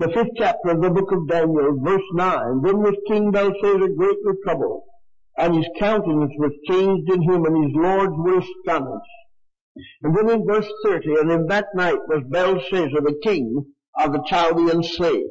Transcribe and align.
The 0.00 0.08
fifth 0.14 0.32
chapter 0.34 0.70
of 0.70 0.80
the 0.80 0.88
book 0.88 1.12
of 1.12 1.28
Daniel, 1.28 1.78
verse 1.78 2.00
9. 2.14 2.62
Then 2.62 2.78
was 2.78 2.96
King 3.06 3.30
Belshazzar 3.32 3.88
greatly 3.88 4.32
troubled, 4.42 4.84
and 5.36 5.54
his 5.54 5.68
countenance 5.78 6.32
was 6.38 6.52
changed 6.66 7.12
in 7.12 7.20
him, 7.20 7.44
and 7.44 7.64
his 7.64 7.74
lords 7.76 8.14
were 8.16 8.38
astonished. 8.38 9.10
And 10.02 10.16
then 10.16 10.30
in 10.30 10.46
verse 10.46 10.72
30, 10.84 11.16
and 11.20 11.30
in 11.30 11.46
that 11.48 11.66
night 11.74 11.98
was 12.08 12.24
Belshazzar 12.30 13.02
the 13.02 13.20
king 13.22 13.74
of 13.98 14.14
the 14.14 14.22
Chaldean 14.26 14.82
slave. 14.82 15.28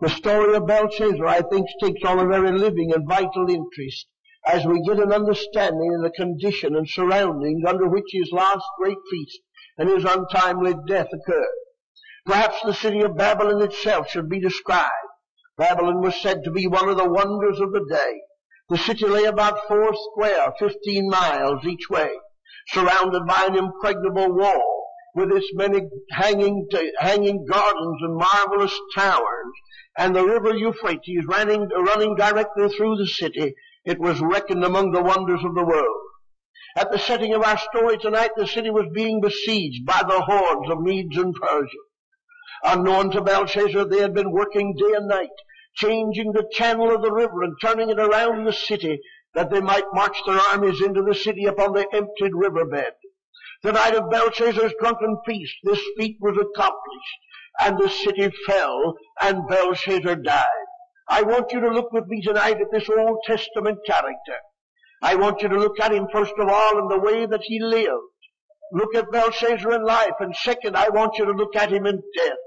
The 0.00 0.10
story 0.10 0.54
of 0.54 0.66
Belshazzar, 0.66 1.26
I 1.26 1.40
think, 1.40 1.66
takes 1.80 2.04
on 2.04 2.18
a 2.18 2.26
very 2.26 2.58
living 2.58 2.92
and 2.92 3.08
vital 3.08 3.48
interest 3.48 4.06
as 4.46 4.66
we 4.66 4.82
get 4.82 4.98
an 4.98 5.14
understanding 5.14 5.94
of 5.94 6.02
the 6.02 6.10
condition 6.10 6.76
and 6.76 6.86
surroundings 6.86 7.64
under 7.66 7.88
which 7.88 8.10
his 8.12 8.32
last 8.32 8.66
great 8.78 8.98
feast 9.10 9.40
and 9.78 9.88
his 9.88 10.04
untimely 10.04 10.74
death 10.86 11.08
occurred. 11.10 11.46
Perhaps 12.26 12.62
the 12.62 12.74
city 12.74 13.00
of 13.02 13.16
Babylon 13.16 13.62
itself 13.62 14.10
should 14.10 14.28
be 14.28 14.40
described. 14.40 14.92
Babylon 15.56 16.00
was 16.02 16.20
said 16.20 16.44
to 16.44 16.50
be 16.50 16.66
one 16.66 16.88
of 16.88 16.96
the 16.96 17.08
wonders 17.08 17.60
of 17.60 17.72
the 17.72 17.84
day. 17.90 18.20
The 18.68 18.78
city 18.78 19.06
lay 19.06 19.24
about 19.24 19.66
four 19.66 19.94
square, 19.94 20.52
fifteen 20.58 21.08
miles 21.08 21.64
each 21.64 21.88
way, 21.88 22.10
surrounded 22.68 23.26
by 23.26 23.46
an 23.48 23.56
impregnable 23.56 24.34
wall, 24.34 24.88
with 25.14 25.32
its 25.32 25.50
many 25.54 25.88
hanging, 26.10 26.68
hanging 26.98 27.46
gardens 27.46 27.98
and 28.02 28.16
marvelous 28.16 28.78
towers, 28.94 29.52
and 29.96 30.14
the 30.14 30.24
river 30.24 30.54
Euphrates 30.54 31.24
running, 31.26 31.68
running 31.68 32.14
directly 32.14 32.68
through 32.68 32.96
the 32.96 33.06
city. 33.06 33.54
It 33.84 33.98
was 33.98 34.20
reckoned 34.20 34.64
among 34.64 34.92
the 34.92 35.02
wonders 35.02 35.42
of 35.42 35.54
the 35.54 35.64
world. 35.64 36.02
At 36.76 36.92
the 36.92 36.98
setting 36.98 37.32
of 37.32 37.42
our 37.42 37.58
story 37.58 37.96
tonight, 37.96 38.32
the 38.36 38.46
city 38.46 38.70
was 38.70 38.86
being 38.92 39.20
besieged 39.20 39.86
by 39.86 40.02
the 40.06 40.20
hordes 40.20 40.70
of 40.70 40.82
Medes 40.82 41.16
and 41.16 41.34
Persians. 41.34 41.87
Unknown 42.64 43.10
to 43.12 43.20
Belshazzar, 43.20 43.84
they 43.84 44.00
had 44.00 44.14
been 44.14 44.32
working 44.32 44.74
day 44.74 44.94
and 44.96 45.08
night, 45.08 45.30
changing 45.74 46.32
the 46.32 46.48
channel 46.52 46.94
of 46.94 47.02
the 47.02 47.12
river 47.12 47.42
and 47.42 47.56
turning 47.60 47.90
it 47.90 48.00
around 48.00 48.44
the 48.44 48.52
city 48.52 49.00
that 49.34 49.50
they 49.50 49.60
might 49.60 49.84
march 49.92 50.16
their 50.26 50.40
armies 50.52 50.80
into 50.82 51.02
the 51.02 51.14
city 51.14 51.44
upon 51.44 51.72
the 51.72 51.86
emptied 51.92 52.32
riverbed. 52.34 52.94
The 53.62 53.72
night 53.72 53.94
of 53.94 54.10
Belshazzar's 54.10 54.74
drunken 54.80 55.18
feast, 55.26 55.54
this 55.62 55.80
feat 55.96 56.16
was 56.20 56.36
accomplished, 56.36 57.18
and 57.60 57.78
the 57.78 57.88
city 57.88 58.30
fell, 58.46 58.96
and 59.20 59.48
Belshazzar 59.48 60.16
died. 60.16 60.66
I 61.08 61.22
want 61.22 61.52
you 61.52 61.60
to 61.60 61.70
look 61.70 61.92
with 61.92 62.06
me 62.06 62.22
tonight 62.22 62.60
at 62.60 62.70
this 62.70 62.88
Old 62.88 63.18
Testament 63.24 63.78
character. 63.86 64.38
I 65.02 65.14
want 65.14 65.42
you 65.42 65.48
to 65.48 65.58
look 65.58 65.78
at 65.80 65.92
him 65.92 66.08
first 66.12 66.34
of 66.38 66.48
all 66.48 66.78
in 66.78 66.88
the 66.88 66.98
way 66.98 67.24
that 67.26 67.42
he 67.44 67.60
lived. 67.60 68.12
Look 68.72 68.94
at 68.94 69.10
Belshazzar 69.10 69.72
in 69.72 69.84
life, 69.84 70.14
and 70.20 70.34
second, 70.36 70.76
I 70.76 70.88
want 70.90 71.16
you 71.18 71.24
to 71.24 71.32
look 71.32 71.56
at 71.56 71.72
him 71.72 71.86
in 71.86 72.02
death. 72.16 72.38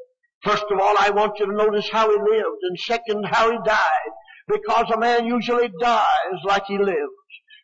First 0.43 0.65
of 0.71 0.79
all, 0.79 0.95
I 0.97 1.11
want 1.11 1.37
you 1.39 1.45
to 1.45 1.53
notice 1.53 1.87
how 1.91 2.09
he 2.09 2.17
lived, 2.17 2.61
and 2.63 2.79
second, 2.79 3.25
how 3.25 3.51
he 3.51 3.57
died, 3.63 4.11
because 4.47 4.89
a 4.91 4.99
man 4.99 5.25
usually 5.25 5.69
dies 5.79 6.39
like 6.45 6.65
he 6.65 6.77
lives. 6.77 6.97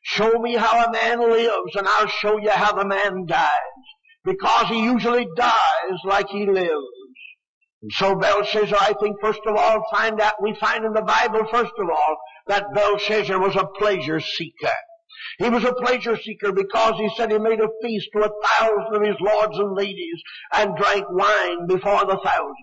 Show 0.04 0.40
me 0.40 0.56
how 0.56 0.86
a 0.86 0.92
man 0.92 1.20
lives, 1.20 1.76
and 1.76 1.88
I'll 1.88 2.08
show 2.08 2.38
you 2.38 2.52
how 2.52 2.74
the 2.74 2.86
man 2.86 3.26
dies, 3.26 3.50
because 4.24 4.68
he 4.68 4.84
usually 4.84 5.28
dies 5.36 6.00
like 6.06 6.30
he 6.30 6.46
lives. 6.46 6.86
And 7.82 7.92
so 7.94 8.16
Belshazzar, 8.16 8.78
I 8.80 8.94
think, 9.02 9.18
first 9.22 9.42
of 9.48 9.56
all, 9.56 9.84
find 9.92 10.22
out, 10.22 10.42
we 10.42 10.54
find 10.56 10.86
in 10.86 10.94
the 10.94 11.02
Bible, 11.02 11.48
first 11.52 11.74
of 11.78 11.90
all, 11.90 12.18
that 12.48 12.74
Belshazzar 12.74 13.40
was 13.40 13.56
a 13.56 13.68
pleasure 13.78 14.20
seeker. 14.20 14.74
He 15.40 15.50
was 15.50 15.64
a 15.64 15.74
pleasure 15.74 16.18
seeker 16.18 16.52
because 16.52 16.96
he 16.98 17.10
said 17.16 17.32
he 17.32 17.40
made 17.40 17.60
a 17.60 17.70
feast 17.82 18.10
to 18.14 18.24
a 18.24 18.48
thousand 18.48 18.96
of 18.96 19.02
his 19.02 19.20
lords 19.20 19.58
and 19.58 19.76
ladies 19.76 20.22
and 20.54 20.76
drank 20.76 21.06
wine 21.10 21.68
before 21.68 22.06
the 22.06 22.20
thousands. 22.24 22.58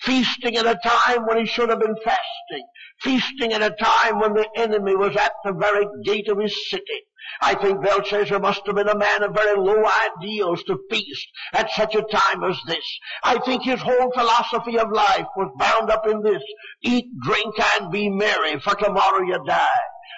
Feasting 0.00 0.56
at 0.56 0.66
a 0.66 0.78
time 0.82 1.26
when 1.26 1.38
he 1.38 1.46
should 1.46 1.68
have 1.68 1.80
been 1.80 1.96
fasting. 2.04 2.66
Feasting 3.00 3.52
at 3.52 3.62
a 3.62 3.70
time 3.70 4.18
when 4.18 4.34
the 4.34 4.48
enemy 4.56 4.96
was 4.96 5.16
at 5.16 5.32
the 5.44 5.52
very 5.52 5.86
gate 6.04 6.28
of 6.28 6.38
his 6.38 6.70
city. 6.70 7.06
I 7.40 7.54
think 7.54 7.82
Belshazzar 7.82 8.38
must 8.38 8.64
have 8.66 8.76
been 8.76 8.88
a 8.88 8.96
man 8.96 9.22
of 9.22 9.34
very 9.34 9.58
low 9.58 9.84
ideals 9.84 10.62
to 10.64 10.78
feast 10.90 11.28
at 11.52 11.70
such 11.70 11.94
a 11.94 12.02
time 12.02 12.44
as 12.44 12.58
this. 12.66 12.98
I 13.22 13.38
think 13.38 13.64
his 13.64 13.80
whole 13.80 14.12
philosophy 14.12 14.78
of 14.78 14.92
life 14.92 15.26
was 15.36 15.52
bound 15.58 15.90
up 15.90 16.06
in 16.06 16.22
this. 16.22 16.42
Eat, 16.82 17.06
drink, 17.22 17.54
and 17.74 17.90
be 17.90 18.08
merry, 18.08 18.60
for 18.60 18.74
tomorrow 18.74 19.22
you 19.22 19.42
die. 19.46 19.66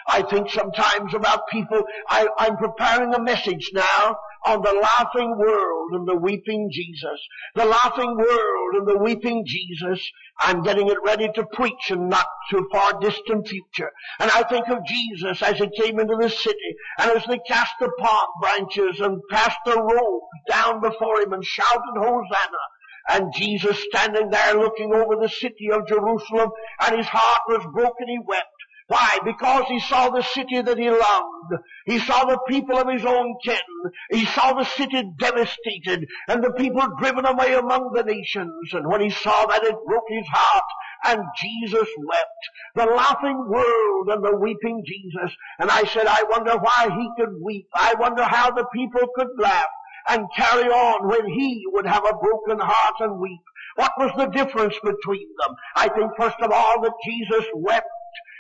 I 0.08 0.22
think 0.22 0.50
sometimes 0.50 1.12
about 1.12 1.48
people, 1.48 1.82
I, 2.08 2.26
I'm 2.38 2.56
preparing 2.56 3.12
a 3.14 3.22
message 3.22 3.70
now 3.74 4.16
on 4.46 4.62
the 4.62 4.72
laughing 4.72 5.36
world 5.36 5.92
and 5.92 6.08
the 6.08 6.16
weeping 6.16 6.70
Jesus. 6.72 7.20
The 7.54 7.66
laughing 7.66 8.16
world 8.16 8.74
and 8.74 8.88
the 8.88 8.96
weeping 8.96 9.44
Jesus. 9.46 10.10
I'm 10.40 10.62
getting 10.62 10.88
it 10.88 10.96
ready 11.04 11.28
to 11.34 11.44
preach 11.52 11.90
in 11.90 12.08
not 12.08 12.26
too 12.50 12.66
far 12.72 12.98
distant 13.00 13.48
future. 13.48 13.90
And 14.18 14.30
I 14.34 14.44
think 14.44 14.68
of 14.68 14.86
Jesus 14.86 15.42
as 15.42 15.58
he 15.58 15.68
came 15.78 16.00
into 16.00 16.16
the 16.18 16.30
city 16.30 16.76
and 16.98 17.10
as 17.10 17.24
they 17.26 17.38
cast 17.46 17.72
the 17.78 17.90
palm 17.98 18.28
branches 18.40 19.00
and 19.00 19.20
passed 19.30 19.58
the 19.66 19.76
robe 19.76 20.22
down 20.48 20.80
before 20.80 21.20
him 21.20 21.34
and 21.34 21.44
shouted 21.44 21.96
Hosanna. 21.96 22.64
And 23.10 23.32
Jesus 23.34 23.84
standing 23.90 24.30
there 24.30 24.54
looking 24.54 24.94
over 24.94 25.16
the 25.16 25.28
city 25.28 25.70
of 25.70 25.86
Jerusalem 25.86 26.50
and 26.80 26.96
his 26.96 27.06
heart 27.06 27.42
was 27.48 27.66
broken, 27.74 28.08
he 28.08 28.18
wept. 28.24 28.46
Why? 28.88 29.18
Because 29.22 29.64
he 29.68 29.80
saw 29.80 30.08
the 30.08 30.22
city 30.22 30.62
that 30.62 30.78
he 30.78 30.88
loved. 30.88 31.62
He 31.84 31.98
saw 31.98 32.24
the 32.24 32.38
people 32.48 32.78
of 32.78 32.88
his 32.88 33.04
own 33.04 33.34
kin. 33.44 33.58
He 34.10 34.24
saw 34.24 34.54
the 34.54 34.64
city 34.64 35.02
devastated 35.18 36.08
and 36.26 36.42
the 36.42 36.52
people 36.52 36.82
driven 36.98 37.26
away 37.26 37.52
among 37.52 37.92
the 37.92 38.02
nations. 38.02 38.72
And 38.72 38.88
when 38.88 39.02
he 39.02 39.10
saw 39.10 39.44
that, 39.44 39.62
it 39.62 39.76
broke 39.86 40.08
his 40.08 40.26
heart. 40.28 40.64
And 41.04 41.22
Jesus 41.38 41.86
wept. 41.98 42.42
The 42.76 42.86
laughing 42.86 43.44
world 43.46 44.08
and 44.08 44.24
the 44.24 44.36
weeping 44.36 44.82
Jesus. 44.86 45.36
And 45.58 45.70
I 45.70 45.84
said, 45.84 46.06
I 46.06 46.24
wonder 46.30 46.56
why 46.56 46.88
he 46.90 47.10
could 47.18 47.34
weep. 47.44 47.68
I 47.74 47.94
wonder 47.98 48.24
how 48.24 48.52
the 48.52 48.66
people 48.72 49.06
could 49.14 49.28
laugh 49.38 49.68
and 50.08 50.26
carry 50.34 50.70
on 50.70 51.06
when 51.08 51.28
he 51.28 51.62
would 51.72 51.86
have 51.86 52.04
a 52.04 52.16
broken 52.16 52.58
heart 52.58 52.94
and 53.00 53.20
weep. 53.20 53.42
What 53.76 53.92
was 53.98 54.12
the 54.16 54.26
difference 54.26 54.76
between 54.82 55.28
them? 55.44 55.54
I 55.76 55.88
think 55.88 56.12
first 56.16 56.40
of 56.40 56.50
all 56.50 56.80
that 56.80 56.94
Jesus 57.04 57.44
wept 57.54 57.86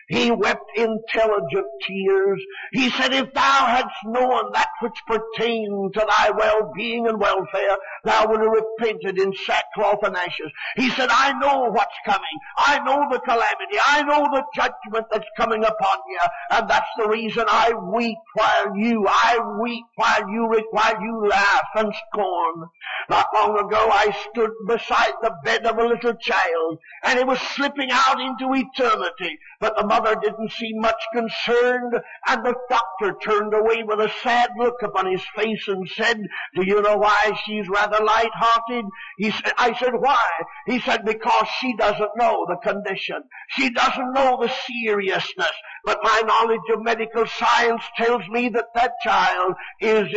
he 0.08 0.30
wept 0.30 0.64
intelligent 0.74 1.66
tears. 1.86 2.42
He 2.72 2.90
said, 2.90 3.12
if 3.12 3.32
thou 3.34 3.66
hadst 3.66 3.94
known 4.06 4.52
that 4.54 4.68
which 4.80 4.98
pertained 5.06 5.94
to 5.94 6.06
thy 6.16 6.30
well-being 6.30 7.06
and 7.06 7.20
welfare, 7.20 7.76
thou 8.04 8.26
would 8.28 8.40
have 8.40 8.48
repented 8.48 9.18
in 9.18 9.34
sackcloth 9.44 10.02
and 10.02 10.16
ashes. 10.16 10.50
He 10.76 10.88
said, 10.90 11.08
I 11.10 11.32
know 11.38 11.70
what's 11.70 11.94
coming. 12.06 12.22
I 12.56 12.78
know 12.84 13.06
the 13.10 13.20
calamity. 13.20 13.78
I 13.86 14.02
know 14.02 14.22
the 14.32 14.44
judgment 14.54 15.06
that's 15.12 15.28
coming 15.36 15.62
upon 15.62 15.98
you. 16.08 16.18
And 16.52 16.70
that's 16.70 16.88
the 16.96 17.08
reason 17.08 17.44
I 17.46 17.72
weep 17.74 18.18
while 18.34 18.76
you, 18.76 19.06
I 19.06 19.38
weep 19.60 19.84
while 19.96 20.28
you, 20.30 20.64
while 20.70 21.02
you 21.02 21.28
laugh 21.28 21.68
and 21.74 21.92
scorn. 22.10 22.64
Not 23.10 23.26
long 23.34 23.58
ago 23.58 23.90
I 23.92 24.16
stood 24.30 24.50
beside 24.66 25.12
the 25.22 25.34
bed 25.44 25.66
of 25.66 25.78
a 25.78 25.86
little 25.86 26.14
child 26.14 26.78
and 27.04 27.18
it 27.18 27.26
was 27.26 27.38
slipping 27.40 27.90
out 27.90 28.20
into 28.20 28.54
eternity. 28.54 29.38
But 29.60 29.76
the 29.76 29.86
mother 29.98 30.20
didn't 30.20 30.52
seem 30.52 30.80
much 30.80 31.02
concerned, 31.12 31.94
and 32.28 32.44
the 32.44 32.54
doctor 32.68 33.16
turned 33.22 33.54
away 33.54 33.82
with 33.84 34.00
a 34.00 34.10
sad 34.22 34.50
look 34.58 34.76
upon 34.82 35.10
his 35.10 35.22
face 35.36 35.66
and 35.68 35.88
said, 35.88 36.18
do 36.54 36.64
you 36.64 36.80
know 36.82 36.96
why 36.96 37.32
she's 37.44 37.68
rather 37.68 38.04
light-hearted? 38.04 38.84
He 39.18 39.30
said, 39.30 39.52
I 39.56 39.76
said, 39.78 39.92
why? 39.98 40.18
He 40.66 40.80
said, 40.80 41.04
because 41.04 41.46
she 41.60 41.74
doesn't 41.76 42.10
know 42.16 42.46
the 42.48 42.56
condition. 42.56 43.22
She 43.50 43.70
doesn't 43.70 44.12
know 44.12 44.38
the 44.40 44.52
seriousness. 44.66 45.52
But 45.84 46.00
my 46.02 46.22
knowledge 46.26 46.60
of 46.72 46.82
medical 46.82 47.26
science 47.26 47.82
tells 47.96 48.22
me 48.28 48.48
that 48.50 48.66
that 48.74 48.92
child 49.02 49.54
is 49.80 50.08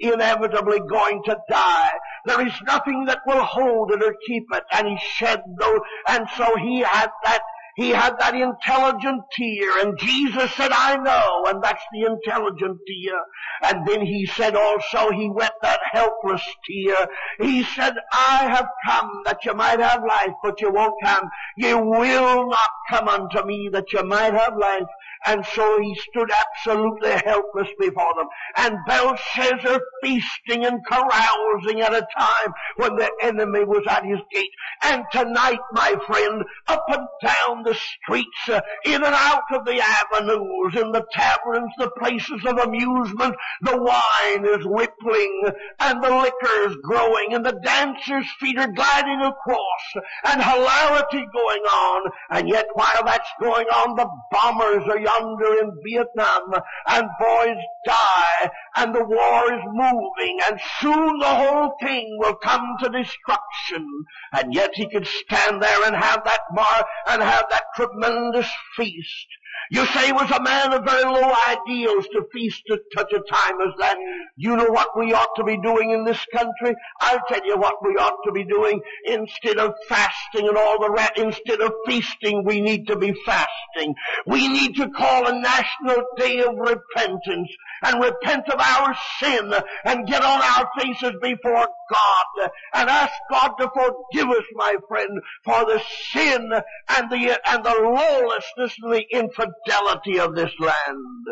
inevitably 0.00 0.80
going 0.88 1.22
to 1.26 1.36
die. 1.48 1.90
There 2.26 2.46
is 2.46 2.52
nothing 2.66 3.06
that 3.06 3.20
will 3.26 3.42
hold 3.42 3.92
it 3.92 4.02
or 4.02 4.14
keep 4.26 4.44
it. 4.52 4.64
And 4.72 4.88
he 4.88 4.98
shed 5.14 5.42
those, 5.58 5.80
and 6.08 6.26
so 6.36 6.56
he 6.56 6.80
had 6.80 7.10
that 7.24 7.42
he 7.76 7.90
had 7.90 8.18
that 8.18 8.34
intelligent 8.34 9.22
tear, 9.36 9.86
and 9.86 9.98
Jesus 9.98 10.52
said, 10.54 10.72
I 10.72 10.96
know, 10.96 11.44
and 11.48 11.62
that's 11.62 11.82
the 11.92 12.06
intelligent 12.06 12.78
tear. 12.86 13.20
And 13.62 13.86
then 13.86 14.04
he 14.04 14.26
said 14.26 14.56
also, 14.56 15.10
he 15.10 15.30
wept 15.30 15.62
that 15.62 15.80
helpless 15.92 16.42
tear. 16.66 17.08
He 17.40 17.62
said, 17.62 17.94
I 18.12 18.48
have 18.48 18.68
come 18.86 19.22
that 19.24 19.44
you 19.44 19.54
might 19.54 19.80
have 19.80 20.02
life, 20.06 20.34
but 20.42 20.60
you 20.60 20.70
won't 20.70 20.94
come. 21.02 21.28
You 21.56 21.78
will 21.78 22.48
not 22.48 22.70
come 22.90 23.08
unto 23.08 23.44
me 23.46 23.70
that 23.72 23.92
you 23.92 24.02
might 24.02 24.34
have 24.34 24.56
life. 24.58 24.88
And 25.26 25.44
so 25.54 25.80
he 25.80 25.94
stood 26.10 26.30
absolutely 26.30 27.10
helpless 27.10 27.68
before 27.78 28.14
them. 28.16 28.26
And 28.56 28.78
Belshazzar 28.86 29.80
feasting 30.02 30.64
and 30.64 30.80
carousing 30.86 31.82
at 31.82 31.92
a 31.92 32.06
time 32.16 32.52
when 32.76 32.96
the 32.96 33.10
enemy 33.22 33.64
was 33.64 33.84
at 33.88 34.04
his 34.04 34.20
gate. 34.32 34.50
And 34.82 35.04
tonight, 35.12 35.60
my 35.72 35.94
friend, 36.06 36.42
up 36.68 36.84
and 36.88 37.06
down 37.22 37.62
the 37.64 37.74
streets, 37.74 38.48
uh, 38.48 38.62
in 38.86 39.04
and 39.04 39.14
out 39.14 39.42
of 39.52 39.66
the 39.66 39.78
avenues, 39.80 40.76
in 40.76 40.90
the 40.92 41.04
taverns, 41.12 41.72
the 41.76 41.90
places 41.98 42.42
of 42.46 42.56
amusement, 42.56 43.34
the 43.60 43.76
wine 43.76 44.46
is 44.46 44.64
rippling 44.64 45.42
and 45.80 46.02
the 46.02 46.10
liquor 46.10 46.70
is 46.70 46.76
growing 46.82 47.34
and 47.34 47.44
the 47.44 47.60
dancers' 47.62 48.26
feet 48.40 48.58
are 48.58 48.72
gliding 48.72 49.20
across 49.20 50.04
and 50.24 50.42
hilarity 50.42 51.26
going 51.32 51.62
on. 51.62 52.10
And 52.30 52.48
yet 52.48 52.66
while 52.80 53.04
that's 53.04 53.28
going 53.38 53.66
on, 53.66 53.94
the 53.94 54.08
bombers 54.30 54.88
are 54.88 54.98
yonder 54.98 55.60
in 55.60 55.70
Vietnam 55.84 56.54
and 56.86 57.06
boys 57.20 57.58
die 57.84 58.50
and 58.76 58.94
the 58.94 59.04
war 59.04 59.52
is 59.52 59.60
moving 59.66 60.38
and 60.48 60.58
soon 60.80 61.18
the 61.18 61.26
whole 61.26 61.74
thing 61.82 62.16
will 62.18 62.36
come 62.36 62.76
to 62.80 62.88
destruction. 62.88 63.86
And 64.32 64.54
yet 64.54 64.70
he 64.72 64.88
could 64.88 65.06
stand 65.06 65.62
there 65.62 65.86
and 65.86 65.94
have 65.94 66.24
that 66.24 66.40
bar 66.56 66.86
and 67.08 67.20
have 67.20 67.44
that 67.50 67.64
tremendous 67.76 68.48
feast. 68.76 69.26
You 69.72 69.86
say 69.86 70.06
he 70.06 70.12
was 70.12 70.28
a 70.32 70.42
man 70.42 70.72
of 70.72 70.84
very 70.84 71.04
low 71.04 71.32
ideals 71.48 72.04
to 72.08 72.26
feast 72.32 72.64
at 72.72 72.80
such 72.92 73.12
a 73.12 73.20
time 73.20 73.60
as 73.60 73.72
that. 73.78 73.96
You 74.36 74.56
know 74.56 74.66
what 74.66 74.98
we 74.98 75.12
ought 75.12 75.36
to 75.36 75.44
be 75.44 75.60
doing 75.62 75.92
in 75.92 76.04
this 76.04 76.18
country? 76.34 76.74
I'll 77.00 77.20
tell 77.28 77.46
you 77.46 77.56
what 77.56 77.76
we 77.80 77.92
ought 77.92 78.18
to 78.24 78.32
be 78.32 78.42
doing. 78.42 78.80
Instead 79.04 79.58
of 79.58 79.74
fasting 79.88 80.48
and 80.48 80.56
all 80.56 80.80
the 80.80 80.90
rest, 80.90 81.12
instead 81.16 81.60
of 81.60 81.72
feasting, 81.86 82.44
we 82.44 82.60
need 82.60 82.88
to 82.88 82.96
be 82.96 83.14
fasting. 83.24 83.94
We 84.26 84.48
need 84.48 84.74
to 84.74 84.90
call 84.90 85.28
a 85.28 85.40
national 85.40 86.02
day 86.16 86.40
of 86.40 86.56
repentance 86.56 87.48
and 87.84 88.02
repent 88.02 88.48
of 88.48 88.58
our 88.58 88.96
sin 89.20 89.54
and 89.84 90.08
get 90.08 90.22
on 90.22 90.42
our 90.42 90.68
faces 90.80 91.12
before 91.22 91.68
God 91.92 92.50
and 92.74 92.90
ask 92.90 93.12
God 93.30 93.52
to 93.60 93.70
forgive 93.72 94.30
us, 94.30 94.44
my 94.54 94.74
friend, 94.88 95.20
for 95.44 95.64
the 95.64 95.80
sin 96.10 96.50
and 96.88 97.10
the, 97.10 97.40
and 97.48 97.64
the 97.64 97.76
lawlessness 97.82 98.76
and 98.82 98.92
the 98.92 99.04
infidelity 99.12 99.59
of 99.68 100.34
this 100.34 100.52
land. 100.58 101.26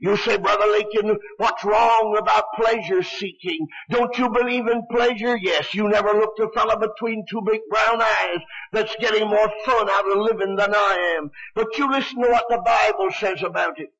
You 0.00 0.16
say, 0.16 0.36
Brother 0.36 0.66
Lincoln, 0.66 1.18
what's 1.38 1.64
wrong 1.64 2.16
about 2.18 2.44
pleasure 2.56 3.02
seeking? 3.02 3.66
Don't 3.90 4.16
you 4.18 4.28
believe 4.28 4.66
in 4.66 4.82
pleasure? 4.90 5.36
Yes, 5.36 5.72
you 5.72 5.88
never 5.88 6.12
looked 6.12 6.40
a 6.40 6.50
fellow 6.50 6.76
between 6.76 7.24
two 7.30 7.40
big 7.46 7.60
brown 7.70 8.02
eyes 8.02 8.40
that's 8.72 8.94
getting 8.96 9.28
more 9.28 9.50
fun 9.64 9.88
out 9.88 10.10
of 10.10 10.18
living 10.18 10.56
than 10.56 10.74
I 10.74 11.16
am. 11.18 11.30
But 11.54 11.78
you 11.78 11.90
listen 11.90 12.20
to 12.22 12.28
what 12.28 12.46
the 12.50 12.60
Bible 12.64 13.10
says 13.18 13.42
about 13.42 13.78
it. 13.78 13.90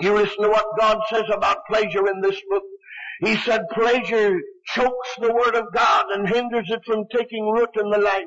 You 0.00 0.14
listen 0.14 0.42
to 0.42 0.48
what 0.48 0.78
God 0.78 0.98
says 1.08 1.24
about 1.32 1.66
pleasure 1.66 2.06
in 2.06 2.20
this 2.20 2.40
book. 2.48 2.64
He 3.20 3.36
said 3.36 3.62
pleasure 3.72 4.38
chokes 4.66 5.08
the 5.18 5.32
word 5.32 5.54
of 5.54 5.72
God 5.72 6.06
and 6.10 6.28
hinders 6.28 6.70
it 6.70 6.84
from 6.84 7.06
taking 7.10 7.48
root 7.48 7.70
in 7.76 7.90
the 7.90 7.98
life. 7.98 8.26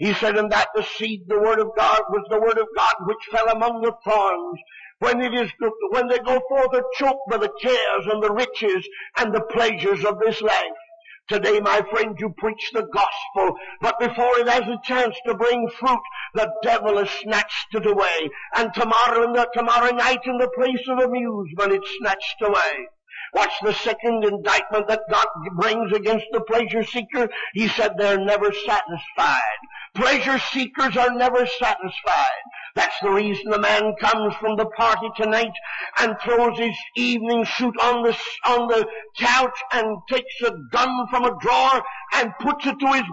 He 0.00 0.14
said, 0.14 0.38
in 0.38 0.48
that 0.48 0.68
the 0.74 0.82
seed, 0.82 1.28
the 1.28 1.38
word 1.38 1.58
of 1.58 1.76
God, 1.76 2.00
was 2.08 2.26
the 2.30 2.40
word 2.40 2.56
of 2.56 2.68
God 2.74 2.94
which 3.04 3.28
fell 3.30 3.48
among 3.48 3.82
the 3.82 3.92
thorns. 4.02 4.58
When 4.98 5.20
it 5.20 5.34
is, 5.34 5.52
when 5.90 6.08
they 6.08 6.18
go 6.20 6.40
forth 6.48 6.74
are 6.74 6.86
choked 6.94 7.28
by 7.28 7.36
the 7.36 7.52
cares 7.60 8.06
and 8.06 8.22
the 8.22 8.32
riches 8.32 8.88
and 9.18 9.34
the 9.34 9.42
pleasures 9.42 10.02
of 10.06 10.18
this 10.18 10.40
life. 10.40 10.80
Today, 11.28 11.60
my 11.60 11.82
friend, 11.90 12.16
you 12.18 12.34
preach 12.38 12.70
the 12.72 12.88
gospel, 12.90 13.58
but 13.82 14.00
before 14.00 14.38
it 14.38 14.48
has 14.48 14.66
a 14.68 14.80
chance 14.84 15.14
to 15.26 15.34
bring 15.34 15.68
fruit, 15.68 16.00
the 16.32 16.50
devil 16.62 16.96
has 16.96 17.10
snatched 17.10 17.74
it 17.74 17.84
away. 17.84 18.30
And 18.56 18.72
tomorrow, 18.72 19.24
in 19.24 19.34
the, 19.34 19.48
tomorrow 19.52 19.94
night, 19.94 20.20
in 20.24 20.38
the 20.38 20.48
place 20.56 20.88
of 20.88 20.98
amusement, 20.98 21.72
it's 21.72 21.98
snatched 21.98 22.40
away. 22.40 22.88
What's 23.32 23.58
the 23.62 23.72
second 23.72 24.24
indictment 24.24 24.88
that 24.88 25.02
God 25.10 25.26
brings 25.56 25.92
against 25.92 26.26
the 26.32 26.40
pleasure 26.40 26.84
seeker? 26.84 27.28
He 27.54 27.68
said 27.68 27.96
they're 27.96 28.18
never 28.18 28.52
satisfied. 28.52 29.58
Pleasure 29.94 30.38
seekers 30.38 30.96
are 30.96 31.14
never 31.14 31.46
satisfied. 31.46 32.42
That's 32.74 32.98
the 33.02 33.10
reason 33.10 33.50
the 33.50 33.58
man 33.58 33.94
comes 34.00 34.34
from 34.36 34.56
the 34.56 34.66
party 34.66 35.08
tonight 35.16 35.52
and 35.98 36.16
throws 36.20 36.58
his 36.58 36.76
evening 36.96 37.44
suit 37.44 37.74
on 37.80 38.02
the, 38.02 38.16
on 38.46 38.68
the 38.68 38.86
couch 39.18 39.58
and 39.72 39.98
takes 40.08 40.40
a 40.42 40.52
gun 40.70 41.06
from 41.08 41.24
a 41.24 41.38
drawer 41.40 41.82
and 42.14 42.32
puts 42.40 42.66
it 42.66 42.78
to 42.78 42.92
his 42.92 43.04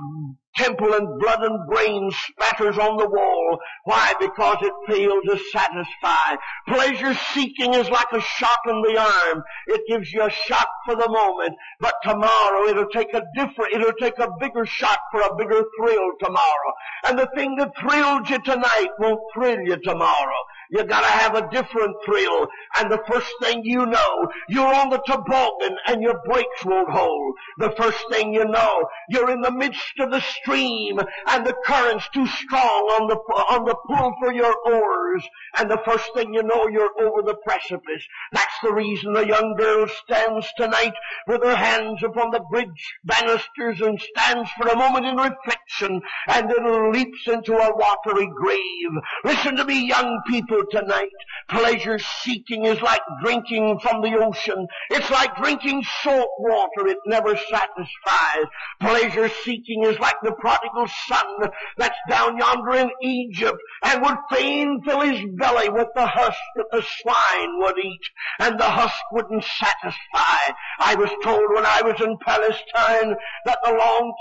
temple 0.58 0.94
and 0.94 1.20
blood 1.20 1.42
and 1.44 1.68
brain 1.68 2.12
spatters 2.12 2.78
on 2.78 2.98
the 2.98 3.08
wall. 3.08 3.60
Why? 3.86 4.14
Because 4.20 4.58
it 4.62 4.74
fails 4.88 5.24
to 5.26 5.40
satisfy. 5.52 6.36
Pleasure 6.68 7.14
seeking 7.34 7.74
is 7.74 7.90
like 7.90 8.12
a 8.12 8.22
shot 8.22 8.60
in 8.68 8.82
the 8.82 8.98
arm. 8.98 9.44
It 9.68 9.82
gives 9.88 10.12
you 10.12 10.24
a 10.24 10.30
shot 10.30 10.68
for 10.86 10.96
the 10.96 11.10
moment, 11.10 11.56
but 11.80 11.96
tomorrow 12.04 12.68
it'll 12.68 12.90
take 12.90 13.14
a 13.14 13.24
different, 13.36 13.74
it'll 13.74 13.94
take 13.94 14.20
a 14.20 14.30
bigger 14.40 14.66
shot 14.66 15.00
for 15.12 15.22
a 15.22 15.36
bigger 15.36 15.64
thrill 15.78 16.12
tomorrow. 16.20 16.74
And 17.08 17.18
the 17.18 17.30
thing 17.36 17.56
that 17.58 17.72
thrilled 17.80 18.30
you 18.30 18.40
tonight 18.40 18.90
won't 19.00 19.22
thrill 19.34 19.60
you 19.62 19.78
tomorrow. 19.78 20.36
You 20.70 20.84
gotta 20.84 21.08
have 21.08 21.36
a 21.36 21.50
different 21.50 21.96
thrill. 22.06 22.48
And 22.78 22.92
the 22.92 23.02
first 23.10 23.32
thing 23.42 23.62
you 23.64 23.86
know, 23.86 24.28
you're 24.50 24.74
on 24.74 24.90
the 24.90 25.02
toboggan 25.08 25.78
and 25.88 26.02
your 26.02 26.22
brakes 26.26 26.66
won't 26.66 26.90
hold. 26.90 27.36
The 27.58 27.72
first 27.72 28.04
thing 28.12 28.34
you 28.34 28.46
know, 28.46 28.88
you're 29.10 29.32
in 29.32 29.42
the 29.42 29.52
midst 29.52 30.00
of 30.00 30.12
the 30.12 30.22
stream 30.22 31.00
and 31.28 31.46
the 31.46 31.56
current's 31.66 32.08
too 32.14 32.28
strong 32.28 32.84
on 33.00 33.08
the, 33.08 33.16
on 33.16 33.66
the 33.66 33.76
pull 33.88 34.14
for 34.20 34.34
your 34.34 34.54
oars. 34.66 35.24
And 35.58 35.72
the 35.72 35.82
first 35.86 36.10
thing 36.14 36.34
you 36.34 36.44
know, 36.44 36.68
you're 36.68 36.92
over 37.00 37.22
the 37.22 37.36
precipice. 37.46 38.04
That's 38.32 38.60
the 38.62 38.74
reason 38.74 39.14
the 39.14 39.28
young 39.28 39.56
girl 39.58 39.88
stands 40.04 40.48
tonight 40.58 40.94
with 41.28 41.44
her 41.44 41.56
hands 41.56 42.04
upon 42.04 42.32
the 42.32 42.42
bridge 42.52 42.96
banisters 43.04 43.82
and 43.82 44.00
stands 44.00 44.50
for 44.52 44.68
a 44.68 44.76
moment 44.76 45.06
in 45.06 45.16
reflection 45.16 46.02
and 46.28 46.50
then 46.50 46.92
leaps 46.92 47.28
into 47.28 47.54
a 47.54 47.76
watery 47.76 48.30
grave. 48.36 49.04
Listen 49.24 49.56
to 49.56 49.66
me, 49.66 49.88
young 49.88 50.22
people 50.28 50.57
tonight. 50.72 51.12
Pleasure 51.50 52.00
seeking 52.00 52.66
is 52.66 52.82
like 52.82 53.02
drinking 53.24 53.80
from 53.82 54.02
the 54.02 54.16
ocean. 54.18 54.68
It's 54.90 55.10
like 55.10 55.36
drinking 55.38 55.84
salt 56.04 56.30
water. 56.40 56.88
It 56.88 56.98
never 57.06 57.36
satisfies. 57.50 58.46
Pleasure 58.82 59.30
seeking 59.44 59.84
is 59.84 60.00
like 60.00 60.18
the 60.24 60.34
prodigal 60.34 60.88
son 61.08 61.50
that's 61.78 61.98
down 62.10 62.38
yonder 62.38 62.74
in 62.74 62.90
Egypt 63.02 63.58
and 63.84 64.02
would 64.02 64.18
fain 64.32 64.82
fill 64.86 65.02
his 65.02 65.22
belly 65.38 65.70
with 65.70 65.88
the 65.96 66.06
husk 66.06 66.40
that 66.56 66.66
the 66.72 66.84
swine 67.02 67.60
would 67.60 67.78
eat. 67.78 68.02
And 68.40 68.60
the 68.60 68.64
husk 68.64 69.00
wouldn't 69.12 69.44
satisfy. 69.44 70.54
I 70.80 70.96
was 70.96 71.10
told 71.24 71.44
when 71.54 71.66
I 71.66 71.82
was 71.84 72.00
in 72.02 72.18
Palestine 72.26 73.16
that 73.46 73.60
the 73.64 73.72
long 73.72 74.14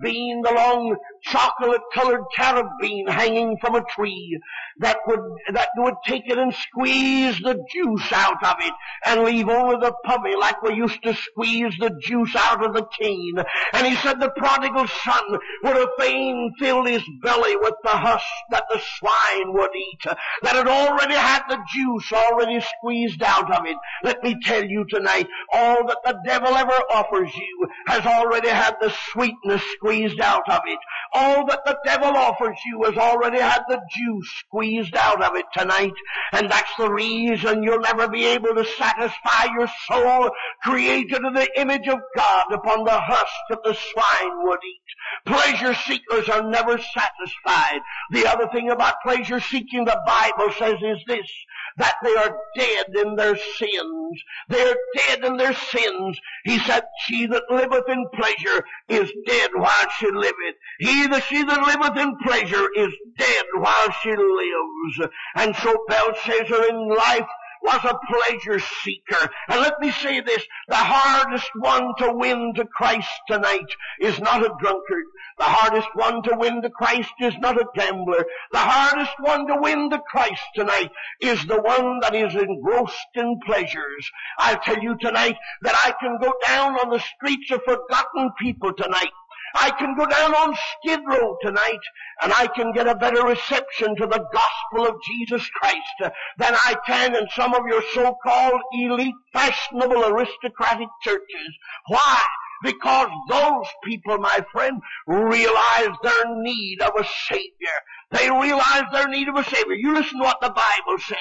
bean, 0.00 0.42
the 0.42 0.52
long 0.52 0.96
chocolate 1.22 1.82
colored 1.94 2.68
bean 2.80 3.06
hanging 3.08 3.56
from 3.60 3.74
a 3.74 3.84
tree 3.84 4.40
that 4.78 4.98
would, 5.06 5.20
that 5.52 5.68
would 5.76 5.94
take 6.04 6.24
it 6.26 6.38
and 6.38 6.54
squeeze 6.54 7.38
the 7.40 7.58
juice 7.70 8.12
out 8.12 8.42
of 8.44 8.56
it 8.60 8.72
and 9.04 9.24
leave 9.24 9.48
only 9.48 9.76
the 9.76 9.92
pummy 10.04 10.36
like 10.36 10.62
we 10.62 10.74
used 10.74 11.02
to 11.02 11.14
squeeze 11.14 11.74
the 11.78 11.90
juice 12.02 12.34
out 12.36 12.64
of 12.64 12.74
the 12.74 12.86
cane. 12.98 13.36
And 13.72 13.86
he 13.86 13.94
said 13.96 14.20
the 14.20 14.30
prodigal 14.36 14.86
son 14.86 15.38
would 15.64 15.76
have 15.76 15.88
fain 15.98 16.52
filled 16.58 16.88
his 16.88 17.02
belly 17.22 17.56
with 17.56 17.74
the 17.82 17.90
husk 17.90 18.24
that 18.50 18.64
the 18.70 18.80
swine 18.98 19.52
would 19.52 19.74
eat, 19.74 20.04
that 20.42 20.56
had 20.56 20.68
already 20.68 21.14
had 21.14 21.42
the 21.48 21.58
juice 21.74 22.12
already 22.12 22.60
squeezed 22.78 23.22
out 23.22 23.52
of 23.52 23.66
it. 23.66 23.76
Let 24.02 24.22
me 24.22 24.36
tell 24.42 24.64
you 24.64 24.84
tonight, 24.88 25.28
all 25.52 25.86
that 25.86 25.98
the 26.04 26.18
devil 26.24 26.54
ever 26.54 26.78
offers 26.90 27.30
you 27.34 27.68
has 27.86 28.04
already 28.06 28.48
had 28.48 28.74
the 28.80 28.92
sweetness 29.10 29.62
squeezed 29.74 30.20
out 30.20 30.48
of 30.48 30.60
it. 30.66 30.78
All 31.12 31.46
that 31.46 31.60
the 31.64 31.78
devil 31.84 32.16
offers 32.16 32.58
you 32.66 32.82
has 32.84 32.96
already 32.96 33.38
had 33.38 33.62
the 33.68 33.80
juice 33.90 34.30
squeezed 34.46 34.96
out 34.96 35.22
of 35.22 35.36
it 35.36 35.46
tonight. 35.62 35.94
And 36.32 36.50
that's 36.50 36.74
the 36.76 36.90
reason 36.90 37.62
you'll 37.62 37.80
never 37.80 38.08
be 38.08 38.26
able 38.26 38.54
to 38.54 38.64
satisfy 38.64 39.52
your 39.54 39.68
soul 39.88 40.30
created 40.62 41.24
in 41.24 41.32
the 41.34 41.48
image 41.60 41.88
of 41.88 41.98
God 42.16 42.52
upon 42.52 42.84
the 42.84 42.98
husk 42.98 43.32
that 43.50 43.62
the 43.64 43.74
swine 43.74 44.44
would 44.44 44.60
eat. 44.64 44.82
Pleasure 45.26 45.74
seekers 45.74 46.28
are 46.28 46.48
never 46.48 46.78
satisfied. 46.78 47.80
The 48.10 48.26
other 48.26 48.48
thing 48.48 48.70
about 48.70 48.94
pleasure 49.02 49.40
seeking 49.40 49.84
the 49.84 50.00
Bible 50.06 50.52
says 50.58 50.78
is 50.82 50.98
this, 51.06 51.30
that 51.76 51.94
they 52.02 52.14
are 52.14 52.36
dead 52.56 52.86
in 52.96 53.16
their 53.16 53.36
sins. 53.36 54.22
They 54.48 54.62
are 54.62 54.76
dead 54.96 55.24
in 55.24 55.36
their 55.36 55.54
sins. 55.54 56.18
He 56.44 56.58
said, 56.60 56.82
she 57.06 57.26
that 57.26 57.44
liveth 57.50 57.88
in 57.88 58.06
pleasure 58.14 58.64
is 58.88 59.10
dead 59.26 59.50
while 59.54 59.88
she 59.98 60.10
liveth. 60.10 60.56
He 60.80 61.06
that 61.06 61.24
she 61.24 61.42
that 61.42 61.66
liveth 61.66 61.98
in 61.98 62.16
pleasure 62.24 62.68
is 62.76 62.92
dead 63.16 63.44
while 63.54 63.90
she 64.02 64.10
lives. 64.10 65.12
And 65.36 65.51
so 65.56 65.84
Belshazzar 65.88 66.68
in 66.68 66.88
life 66.88 67.28
was 67.62 67.80
a 67.84 67.98
pleasure 68.12 68.58
seeker. 68.82 69.30
And 69.48 69.60
let 69.60 69.80
me 69.80 69.90
say 69.90 70.20
this, 70.20 70.42
the 70.68 70.74
hardest 70.74 71.48
one 71.56 71.94
to 71.98 72.12
win 72.12 72.52
to 72.56 72.64
Christ 72.66 73.08
tonight 73.28 73.70
is 74.00 74.18
not 74.18 74.42
a 74.42 74.54
drunkard. 74.60 75.04
The 75.38 75.44
hardest 75.44 75.88
one 75.94 76.22
to 76.24 76.36
win 76.36 76.62
to 76.62 76.70
Christ 76.70 77.12
is 77.20 77.34
not 77.38 77.60
a 77.60 77.66
gambler. 77.74 78.24
The 78.52 78.58
hardest 78.58 79.12
one 79.20 79.46
to 79.46 79.56
win 79.60 79.90
to 79.90 80.00
Christ 80.00 80.42
tonight 80.54 80.90
is 81.20 81.44
the 81.46 81.60
one 81.60 82.00
that 82.00 82.14
is 82.14 82.34
engrossed 82.34 83.14
in 83.14 83.38
pleasures. 83.46 84.10
I'll 84.38 84.60
tell 84.60 84.78
you 84.78 84.96
tonight 84.98 85.36
that 85.62 85.76
I 85.84 85.94
can 86.00 86.18
go 86.20 86.32
down 86.46 86.74
on 86.74 86.90
the 86.90 87.00
streets 87.00 87.50
of 87.50 87.62
forgotten 87.64 88.32
people 88.40 88.72
tonight 88.72 89.10
I 89.54 89.70
can 89.70 89.94
go 89.96 90.06
down 90.06 90.34
on 90.34 90.54
Skid 90.54 91.00
Row 91.06 91.36
tonight 91.42 91.80
and 92.22 92.32
I 92.32 92.46
can 92.46 92.72
get 92.72 92.86
a 92.86 92.94
better 92.94 93.22
reception 93.22 93.96
to 93.96 94.06
the 94.06 94.24
gospel 94.32 94.86
of 94.86 95.02
Jesus 95.06 95.48
Christ 95.50 96.14
than 96.38 96.54
I 96.54 96.76
can 96.86 97.14
in 97.14 97.26
some 97.34 97.54
of 97.54 97.62
your 97.68 97.82
so-called 97.92 98.60
elite, 98.72 99.14
fashionable, 99.32 100.04
aristocratic 100.06 100.88
churches. 101.02 101.56
Why? 101.88 102.22
Because 102.62 103.08
those 103.28 103.66
people, 103.84 104.18
my 104.18 104.44
friend, 104.52 104.80
realize 105.06 105.96
their 106.02 106.36
need 106.36 106.80
of 106.80 106.92
a 106.98 107.04
Savior. 107.28 107.76
They 108.12 108.30
realize 108.30 108.84
their 108.92 109.08
need 109.08 109.28
of 109.28 109.36
a 109.36 109.44
Savior. 109.44 109.74
You 109.74 109.94
listen 109.94 110.18
to 110.18 110.24
what 110.24 110.40
the 110.40 110.50
Bible 110.50 110.98
says. 110.98 111.18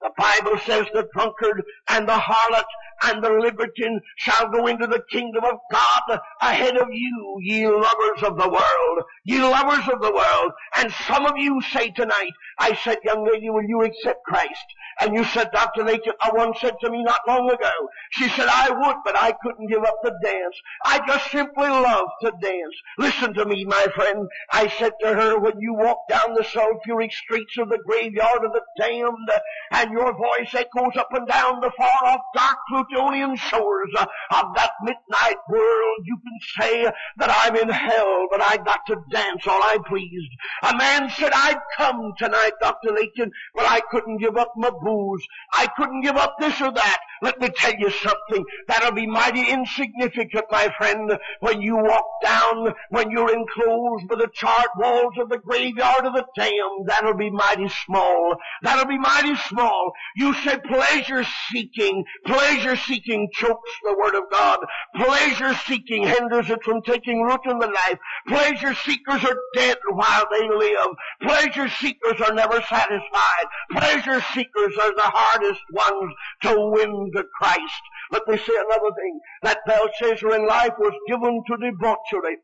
The 0.00 0.10
Bible 0.16 0.58
says 0.66 0.86
the 0.92 1.08
drunkard 1.12 1.62
and 1.88 2.08
the 2.08 2.12
harlot 2.12 2.64
and 3.02 3.22
the 3.22 3.30
libertine 3.30 4.00
shall 4.16 4.48
go 4.50 4.66
into 4.66 4.86
the 4.86 5.02
kingdom 5.10 5.44
of 5.44 5.58
God 5.70 6.20
ahead 6.40 6.76
of 6.76 6.88
you, 6.92 7.36
ye 7.40 7.66
lovers 7.66 8.22
of 8.22 8.36
the 8.36 8.48
world, 8.48 9.04
ye 9.24 9.40
lovers 9.40 9.88
of 9.92 10.00
the 10.00 10.12
world. 10.12 10.52
And 10.76 10.92
some 11.06 11.26
of 11.26 11.36
you 11.36 11.60
say 11.72 11.90
tonight, 11.90 12.32
I 12.58 12.74
said, 12.74 12.98
young 13.04 13.26
lady, 13.30 13.50
will 13.50 13.64
you 13.64 13.82
accept 13.82 14.24
Christ? 14.24 14.64
And 15.00 15.14
you 15.14 15.24
said, 15.24 15.50
Dr. 15.52 15.84
Nathan, 15.84 16.12
one 16.32 16.54
said 16.60 16.74
to 16.80 16.90
me 16.90 17.02
not 17.02 17.20
long 17.26 17.50
ago, 17.50 17.72
she 18.12 18.28
said, 18.28 18.46
I 18.48 18.70
would, 18.70 18.96
but 19.04 19.16
I 19.20 19.32
couldn't 19.42 19.68
give 19.68 19.82
up 19.82 19.96
the 20.02 20.14
dance. 20.22 20.56
I 20.84 21.04
just 21.06 21.30
simply 21.30 21.68
love 21.68 22.06
to 22.22 22.32
dance. 22.40 22.74
Listen 22.98 23.34
to 23.34 23.44
me, 23.44 23.64
my 23.64 23.86
friend. 23.94 24.28
I 24.52 24.68
said 24.68 24.92
to 25.00 25.14
her, 25.14 25.38
when 25.38 25.58
you 25.58 25.74
walk 25.74 26.08
down 26.08 26.34
the 26.34 26.44
sulphuric 26.44 27.12
streets 27.12 27.58
of 27.58 27.68
the 27.68 27.78
graveyard 27.84 28.44
of 28.44 28.52
the 28.52 28.62
damned, 28.78 29.30
and 29.72 29.90
your 29.90 30.12
voice 30.16 30.54
echoes 30.54 30.96
up 30.96 31.08
and 31.12 31.26
down 31.26 31.60
the 31.60 31.72
far 31.76 32.04
off 32.04 32.20
dark 32.34 32.58
Plutonian 32.88 33.36
shores 33.36 33.90
uh, 33.98 34.06
of 34.30 34.54
that 34.54 34.72
midnight 34.82 35.36
world, 35.48 35.98
you 36.04 36.16
can 36.18 36.62
say 36.62 36.84
that 37.16 37.30
I'm 37.44 37.56
in 37.56 37.68
hell, 37.68 38.26
but 38.30 38.40
I 38.42 38.56
got 38.58 38.86
to 38.86 38.96
dance 39.10 39.46
all 39.46 39.62
I 39.62 39.78
pleased. 39.86 40.30
A 40.62 40.76
man 40.76 41.10
said 41.10 41.32
I'd 41.34 41.60
come 41.76 42.12
tonight, 42.18 42.52
Dr. 42.60 42.92
Layton, 42.92 43.30
but 43.54 43.66
I 43.66 43.80
couldn't 43.90 44.18
give 44.18 44.36
up 44.36 44.52
my 44.56 44.70
booze. 44.70 45.24
I 45.52 45.66
couldn't 45.76 46.02
give 46.02 46.16
up 46.16 46.36
this 46.38 46.60
or 46.60 46.72
that. 46.72 46.98
Let 47.22 47.40
me 47.40 47.48
tell 47.48 47.74
you 47.78 47.90
something. 47.90 48.44
That'll 48.68 48.92
be 48.92 49.06
mighty 49.06 49.48
insignificant, 49.48 50.46
my 50.50 50.72
friend, 50.76 51.12
when 51.40 51.60
you 51.60 51.76
walk 51.76 52.06
down, 52.22 52.74
when 52.90 53.10
you're 53.10 53.32
enclosed 53.32 54.08
by 54.08 54.16
the 54.16 54.30
charred 54.32 54.70
walls 54.76 55.14
of 55.18 55.28
the 55.28 55.38
graveyard 55.38 56.06
of 56.06 56.14
the 56.14 56.24
damned. 56.36 56.88
That'll 56.88 57.14
be 57.14 57.30
mighty 57.30 57.68
small. 57.86 58.36
That'll 58.62 58.86
be 58.86 58.98
mighty 58.98 59.36
small. 59.48 59.92
You 60.16 60.34
say 60.34 60.58
pleasure 60.58 61.24
seeking. 61.50 62.04
Pleasure 62.26 62.76
seeking 62.76 63.28
chokes 63.32 63.70
the 63.82 63.96
word 63.98 64.14
of 64.14 64.24
God. 64.30 64.58
Pleasure 64.96 65.54
seeking 65.66 66.06
hinders 66.06 66.50
it 66.50 66.62
from 66.62 66.82
taking 66.82 67.22
root 67.22 67.40
in 67.44 67.58
the 67.58 67.66
life. 67.66 67.98
Pleasure 68.28 68.74
seekers 68.74 69.24
are 69.24 69.38
dead 69.54 69.76
while 69.90 70.26
they 70.30 70.48
live. 70.48 70.88
Pleasure 71.22 71.68
seekers 71.68 72.20
are 72.20 72.34
never 72.34 72.60
satisfied. 72.62 73.46
Pleasure 73.72 74.20
seekers 74.34 74.76
are 74.80 74.94
the 74.94 75.02
hardest 75.02 75.60
ones 75.72 76.14
to 76.42 76.70
win 76.70 77.03
to 77.12 77.24
Christ. 77.38 77.82
Let 78.10 78.26
me 78.28 78.36
say 78.36 78.52
another 78.56 78.94
thing. 78.96 79.20
That 79.42 79.58
Belshazzar 79.66 80.34
in 80.34 80.46
life 80.46 80.74
was 80.78 80.94
given 81.08 81.42
to 81.46 81.56
debauchery. 81.56 82.38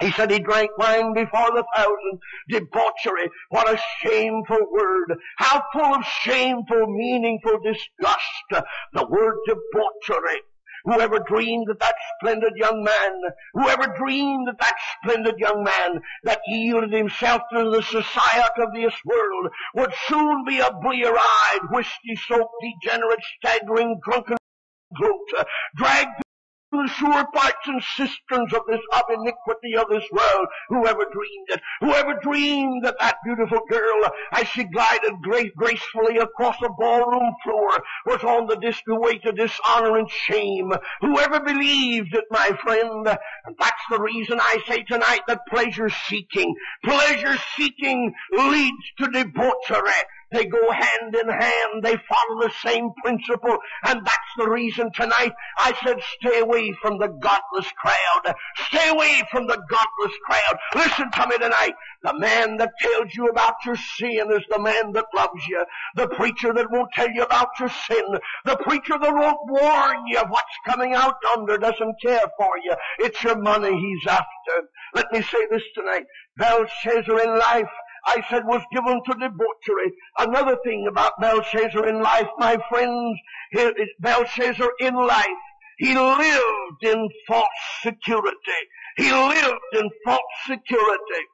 He 0.00 0.10
said 0.12 0.30
he 0.30 0.40
drank 0.40 0.76
wine 0.76 1.14
before 1.14 1.50
the 1.52 1.64
thousand. 1.74 2.20
Debauchery. 2.50 3.30
What 3.48 3.72
a 3.72 3.80
shameful 4.00 4.70
word. 4.70 5.18
How 5.38 5.64
full 5.72 5.94
of 5.94 6.04
shameful, 6.22 6.86
meaningful 6.86 7.60
disgust. 7.60 8.64
The 8.92 9.06
word 9.06 9.38
debauchery. 9.46 10.42
Whoever 10.86 11.18
dreamed 11.18 11.66
that 11.68 11.80
that 11.80 11.94
splendid 12.18 12.52
young 12.56 12.82
man, 12.82 13.20
whoever 13.54 13.92
dreamed 13.98 14.48
that 14.48 14.58
that 14.60 14.76
splendid 15.02 15.34
young 15.38 15.64
man 15.64 16.00
that 16.24 16.40
yielded 16.46 16.92
himself 16.92 17.42
to 17.52 17.70
the 17.70 17.82
society 17.82 18.62
of 18.62 18.72
this 18.72 18.94
world 19.04 19.48
would 19.74 19.92
soon 20.06 20.44
be 20.44 20.60
a 20.60 20.72
blear-eyed, 20.72 21.60
whiskey-soaked, 21.70 22.54
degenerate, 22.62 23.20
staggering, 23.38 24.00
drunken 24.04 24.36
goat, 24.98 25.44
dragged 25.76 26.22
the 26.76 26.88
sewer 26.98 27.24
pipes 27.32 27.66
and 27.66 27.82
cisterns 27.82 28.52
of 28.52 28.62
this 28.68 28.80
of 28.92 29.02
iniquity 29.10 29.76
of 29.76 29.88
this 29.88 30.04
world. 30.10 30.46
Whoever 30.68 31.04
dreamed 31.04 31.48
it? 31.48 31.60
Whoever 31.80 32.18
dreamed 32.22 32.84
that 32.84 32.96
that 33.00 33.16
beautiful 33.24 33.60
girl, 33.68 34.10
as 34.32 34.48
she 34.48 34.64
glided 34.64 35.14
gra- 35.22 35.50
gracefully 35.56 36.18
across 36.18 36.56
the 36.60 36.70
ballroom 36.78 37.34
floor, 37.42 37.70
was 38.06 38.22
on 38.24 38.46
the 38.46 38.56
dis- 38.56 38.82
way 38.86 39.18
to 39.18 39.32
dishonor 39.32 39.98
and 39.98 40.10
shame? 40.10 40.72
Whoever 41.00 41.40
believed 41.40 42.14
it, 42.14 42.24
my 42.30 42.50
friend? 42.62 43.06
And 43.06 43.56
that's 43.58 43.82
the 43.90 44.00
reason 44.00 44.38
I 44.40 44.58
say 44.68 44.82
tonight 44.82 45.22
that 45.28 45.40
pleasure 45.48 45.90
seeking, 46.08 46.54
pleasure 46.84 47.36
seeking 47.56 48.14
leads 48.32 48.84
to 48.98 49.08
debauchery. 49.08 49.92
They 50.32 50.44
go 50.44 50.70
hand 50.70 51.14
in 51.14 51.28
hand. 51.28 51.82
They 51.82 51.96
follow 51.96 52.40
the 52.42 52.52
same 52.64 52.90
principle. 53.02 53.58
And 53.84 54.04
that's 54.04 54.32
the 54.36 54.48
reason 54.48 54.90
tonight 54.92 55.32
I 55.58 55.72
said 55.84 55.98
stay 56.18 56.40
away 56.40 56.74
from 56.82 56.98
the 56.98 57.08
godless 57.08 57.70
crowd. 57.80 58.34
Stay 58.68 58.88
away 58.88 59.22
from 59.30 59.46
the 59.46 59.62
godless 59.68 60.16
crowd. 60.24 60.58
Listen 60.74 61.10
to 61.10 61.28
me 61.28 61.38
tonight. 61.38 61.74
The 62.02 62.18
man 62.18 62.56
that 62.56 62.72
tells 62.80 63.14
you 63.14 63.28
about 63.28 63.54
your 63.64 63.76
sin 63.76 64.32
is 64.32 64.42
the 64.50 64.60
man 64.60 64.92
that 64.92 65.06
loves 65.14 65.46
you. 65.48 65.64
The 65.94 66.08
preacher 66.08 66.52
that 66.52 66.70
won't 66.70 66.92
tell 66.92 67.10
you 67.10 67.22
about 67.22 67.50
your 67.60 67.68
sin. 67.68 68.18
The 68.44 68.56
preacher 68.56 68.98
that 69.00 69.14
won't 69.14 69.38
warn 69.48 70.06
you 70.08 70.18
of 70.18 70.28
what's 70.28 70.44
coming 70.66 70.94
out 70.94 71.16
under 71.36 71.56
doesn't 71.56 72.00
care 72.02 72.26
for 72.36 72.58
you. 72.64 72.74
It's 72.98 73.22
your 73.22 73.38
money 73.38 73.78
he's 73.78 74.06
after. 74.08 74.68
Let 74.94 75.12
me 75.12 75.22
say 75.22 75.46
this 75.50 75.62
tonight. 75.74 76.04
Belshazzar 76.36 77.20
in 77.20 77.38
life 77.38 77.70
I 78.06 78.22
said 78.30 78.44
was 78.46 78.62
given 78.72 79.02
to 79.04 79.14
debauchery. 79.14 79.92
Another 80.18 80.56
thing 80.64 80.86
about 80.88 81.20
Belshazzar 81.20 81.86
in 81.86 82.00
life, 82.00 82.28
my 82.38 82.56
friends, 82.68 83.18
Belshazzar 84.00 84.70
in 84.80 84.94
life. 84.94 85.26
He 85.78 85.94
lived 85.94 86.82
in 86.82 87.08
false 87.26 87.48
security. 87.82 88.62
He 88.96 89.10
lived 89.12 89.74
in 89.74 89.90
false 90.04 90.20
security. 90.46 91.24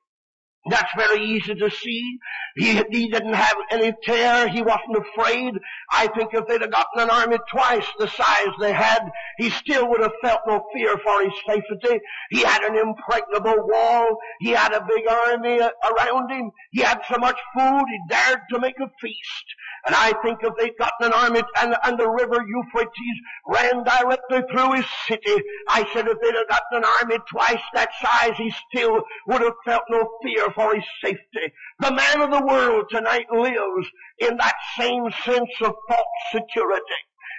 That's 0.71 0.93
very 0.97 1.25
easy 1.25 1.57
to 1.57 1.71
see. 1.71 2.19
He, 2.55 2.81
he 2.91 3.09
didn't 3.09 3.33
have 3.33 3.57
any 3.73 3.93
terror. 4.05 4.47
He 4.49 4.63
wasn't 4.63 4.97
afraid. 4.97 5.55
I 5.91 6.07
think 6.09 6.33
if 6.33 6.47
they'd 6.47 6.61
have 6.61 6.71
gotten 6.71 7.01
an 7.01 7.11
army 7.11 7.39
twice 7.51 7.87
the 7.99 8.07
size 8.07 8.55
they 8.61 8.73
had, 8.73 9.01
he 9.39 9.51
still 9.51 9.89
would 9.89 10.01
have 10.01 10.13
felt 10.23 10.43
no 10.47 10.65
fear 10.73 10.97
for 10.99 11.23
his 11.23 11.33
safety. 11.49 12.01
He 12.31 12.43
had 12.43 12.63
an 12.63 12.77
impregnable 12.77 13.67
wall. 13.67 14.19
He 14.41 14.51
had 14.51 14.73
a 14.73 14.87
big 14.89 15.05
army 15.09 15.59
around 15.59 16.31
him. 16.31 16.53
He 16.71 16.83
had 16.83 17.01
so 17.11 17.19
much 17.19 17.39
food, 17.57 17.85
he 17.89 17.99
dared 18.09 18.43
to 18.51 18.61
make 18.61 18.79
a 18.79 18.89
feast. 19.01 19.47
And 19.85 19.97
I 19.97 20.13
think 20.23 20.39
if 20.43 20.55
they'd 20.57 20.79
gotten 20.79 21.07
an 21.07 21.13
army 21.13 21.43
and, 21.61 21.75
and 21.83 21.99
the 21.99 22.09
river 22.09 22.39
Euphrates 22.47 23.19
ran 23.49 23.83
directly 23.83 24.43
through 24.53 24.75
his 24.75 24.87
city, 25.09 25.43
I 25.69 25.85
said 25.93 26.07
if 26.07 26.21
they'd 26.21 26.35
have 26.35 26.49
gotten 26.49 26.79
an 26.79 26.85
army 27.01 27.19
twice 27.29 27.63
that 27.75 27.91
size, 28.01 28.37
he 28.37 28.55
still 28.69 29.03
would 29.27 29.41
have 29.41 29.55
felt 29.65 29.83
no 29.91 30.09
fear 30.23 30.52
for 30.55 30.75
his 30.75 30.85
safety. 31.03 31.53
The 31.81 31.93
man 31.93 32.21
of 32.21 32.31
the 32.31 32.45
world 32.45 32.87
tonight 32.91 33.27
lives 33.33 33.89
in 34.19 34.37
that 34.37 34.55
same 34.79 35.11
sense 35.25 35.51
of 35.63 35.75
false 35.89 36.07
security. 36.33 36.83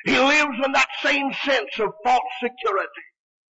He 0.05 0.17
lives 0.17 0.57
in 0.65 0.71
that 0.73 0.89
same 1.01 1.31
sense 1.45 1.79
of 1.79 1.93
false 2.03 2.21
security. 2.41 3.03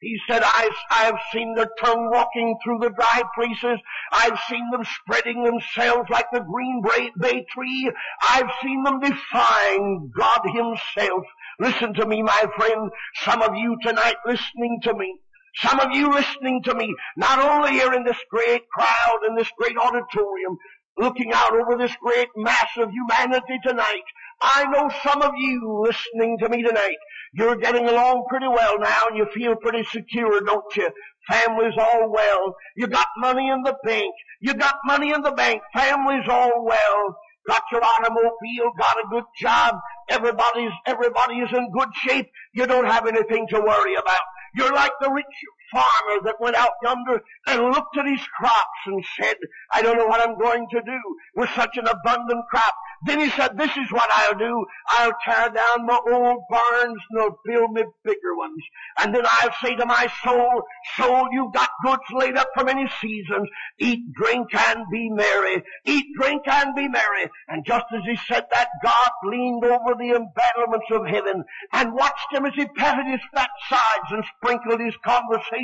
He 0.01 0.17
said, 0.29 0.43
I, 0.45 0.71
I've 0.91 1.19
seen 1.33 1.55
their 1.55 1.71
tongue 1.81 2.11
walking 2.13 2.57
through 2.63 2.79
the 2.79 2.91
dry 2.91 3.23
places. 3.35 3.81
I've 4.13 4.39
seen 4.49 4.71
them 4.71 4.85
spreading 4.85 5.43
themselves 5.43 6.09
like 6.09 6.27
the 6.33 6.41
green 6.41 6.83
bay 7.21 7.45
tree. 7.53 7.91
I've 8.29 8.51
seen 8.63 8.85
them 8.85 9.01
defying 9.01 10.13
God 10.17 10.41
himself. 10.45 11.25
Listen 11.59 11.95
to 11.95 12.07
me, 12.07 12.23
my 12.23 12.45
friend. 12.57 12.91
Some 13.25 13.43
of 13.43 13.57
you 13.57 13.77
tonight 13.83 14.17
listening 14.25 14.79
to 14.85 14.95
me. 14.95 15.19
Some 15.57 15.81
of 15.81 15.93
you 15.93 16.11
listening 16.11 16.63
to 16.65 16.75
me, 16.75 16.95
not 17.17 17.39
only 17.39 17.73
here 17.73 17.93
in 17.93 18.05
this 18.05 18.19
great 18.31 18.63
crowd, 18.69 19.21
in 19.29 19.35
this 19.35 19.51
great 19.59 19.77
auditorium, 19.77 20.57
looking 20.99 21.33
out 21.33 21.53
over 21.53 21.77
this 21.77 21.95
great 22.03 22.29
mass 22.37 22.69
of 22.77 22.91
humanity 22.91 23.59
tonight. 23.65 24.03
I 24.41 24.67
know 24.67 24.91
some 25.03 25.23
of 25.23 25.33
you 25.37 25.83
listening 25.85 26.39
to 26.39 26.49
me 26.49 26.63
tonight. 26.63 26.97
You're 27.33 27.57
getting 27.57 27.89
along 27.89 28.27
pretty 28.29 28.49
well 28.49 28.79
now 28.79 29.03
and 29.09 29.17
you 29.17 29.27
feel 29.35 29.57
pretty 29.57 29.85
secure, 29.85 30.41
don't 30.41 30.77
you? 30.77 30.91
Family's 31.29 31.75
all 31.79 32.11
well. 32.11 32.55
You 32.77 32.87
got 32.87 33.07
money 33.19 33.49
in 33.49 33.63
the 33.63 33.77
bank. 33.85 34.15
You 34.41 34.55
got 34.55 34.77
money 34.85 35.13
in 35.13 35.23
the 35.23 35.33
bank. 35.33 35.63
Family's 35.75 36.29
all 36.29 36.65
well. 36.65 37.17
Got 37.47 37.63
your 37.73 37.83
automobile, 37.83 38.73
got 38.79 38.97
a 38.99 39.09
good 39.11 39.25
job. 39.41 39.77
Everybody's, 40.11 40.73
everybody 40.85 41.37
is 41.37 41.51
in 41.51 41.71
good 41.73 41.89
shape. 41.95 42.27
You 42.53 42.67
don't 42.67 42.85
have 42.85 43.07
anything 43.07 43.47
to 43.49 43.61
worry 43.61 43.95
about. 43.95 44.21
You're 44.57 44.73
like 44.75 44.93
the 45.01 45.11
rich 45.11 45.27
farmer 45.71 46.23
that 46.25 46.41
went 46.41 46.57
out 46.57 46.73
yonder 46.83 47.21
and 47.47 47.63
looked 47.73 47.97
at 47.97 48.07
his 48.07 48.25
crops 48.37 48.81
and 48.87 49.05
said, 49.21 49.37
I 49.73 49.83
don't 49.83 49.99
know 49.99 50.07
what 50.07 50.27
I'm 50.27 50.39
going 50.39 50.67
to 50.71 50.81
do 50.81 50.99
with 51.37 51.51
such 51.55 51.77
an 51.77 51.87
abundant 51.87 52.45
crop. 52.51 52.75
Then 53.07 53.21
he 53.21 53.31
said, 53.31 53.57
this 53.57 53.71
is 53.77 53.93
what 53.93 54.11
I'll 54.13 54.39
do. 54.39 54.67
I'll 54.91 55.13
tear 55.25 55.51
down 55.51 55.87
my 55.87 55.99
old 56.11 56.43
barns 56.51 57.01
and 57.11 57.21
I'll 57.21 57.39
build 57.45 57.73
me 57.73 57.83
bigger 58.05 58.37
ones. 58.37 58.63
And 58.99 59.15
then 59.15 59.23
I'll 59.25 59.55
say 59.63 59.77
to 59.77 59.87
my 59.87 60.11
soul, 60.25 60.63
soul, 60.97 61.29
you've 61.31 61.53
got 61.53 61.71
goods 61.85 62.03
laid 62.13 62.37
up 62.37 62.49
for 62.55 62.65
many 62.65 62.89
seasons. 63.01 63.49
Eat, 63.79 64.13
drink, 64.15 64.49
and 64.55 64.85
be 64.91 65.11
merry. 65.11 65.63
Eat, 65.85 66.07
drink, 66.19 66.43
and 66.47 66.75
be 66.75 66.89
merry. 66.89 67.31
And 67.49 67.65
just 67.65 67.87
as 67.95 68.03
he 68.05 68.19
said 68.27 68.47
that, 68.51 68.69
God 68.83 69.11
leaned 69.25 69.65
over 69.65 69.95
the 69.95 70.17
embattlements 70.17 70.87
of 70.91 71.07
heaven 71.07 71.45
and 71.73 71.95
watched 71.95 72.33
him 72.33 72.47
as 72.47 72.55
he 72.55 72.67
patted 72.67 73.07
his 73.07 73.21
fat 73.33 73.51
sides 73.69 74.11
and 74.11 74.25
sprinkled 74.37 74.81
his 74.81 74.97
conversation 75.05 75.58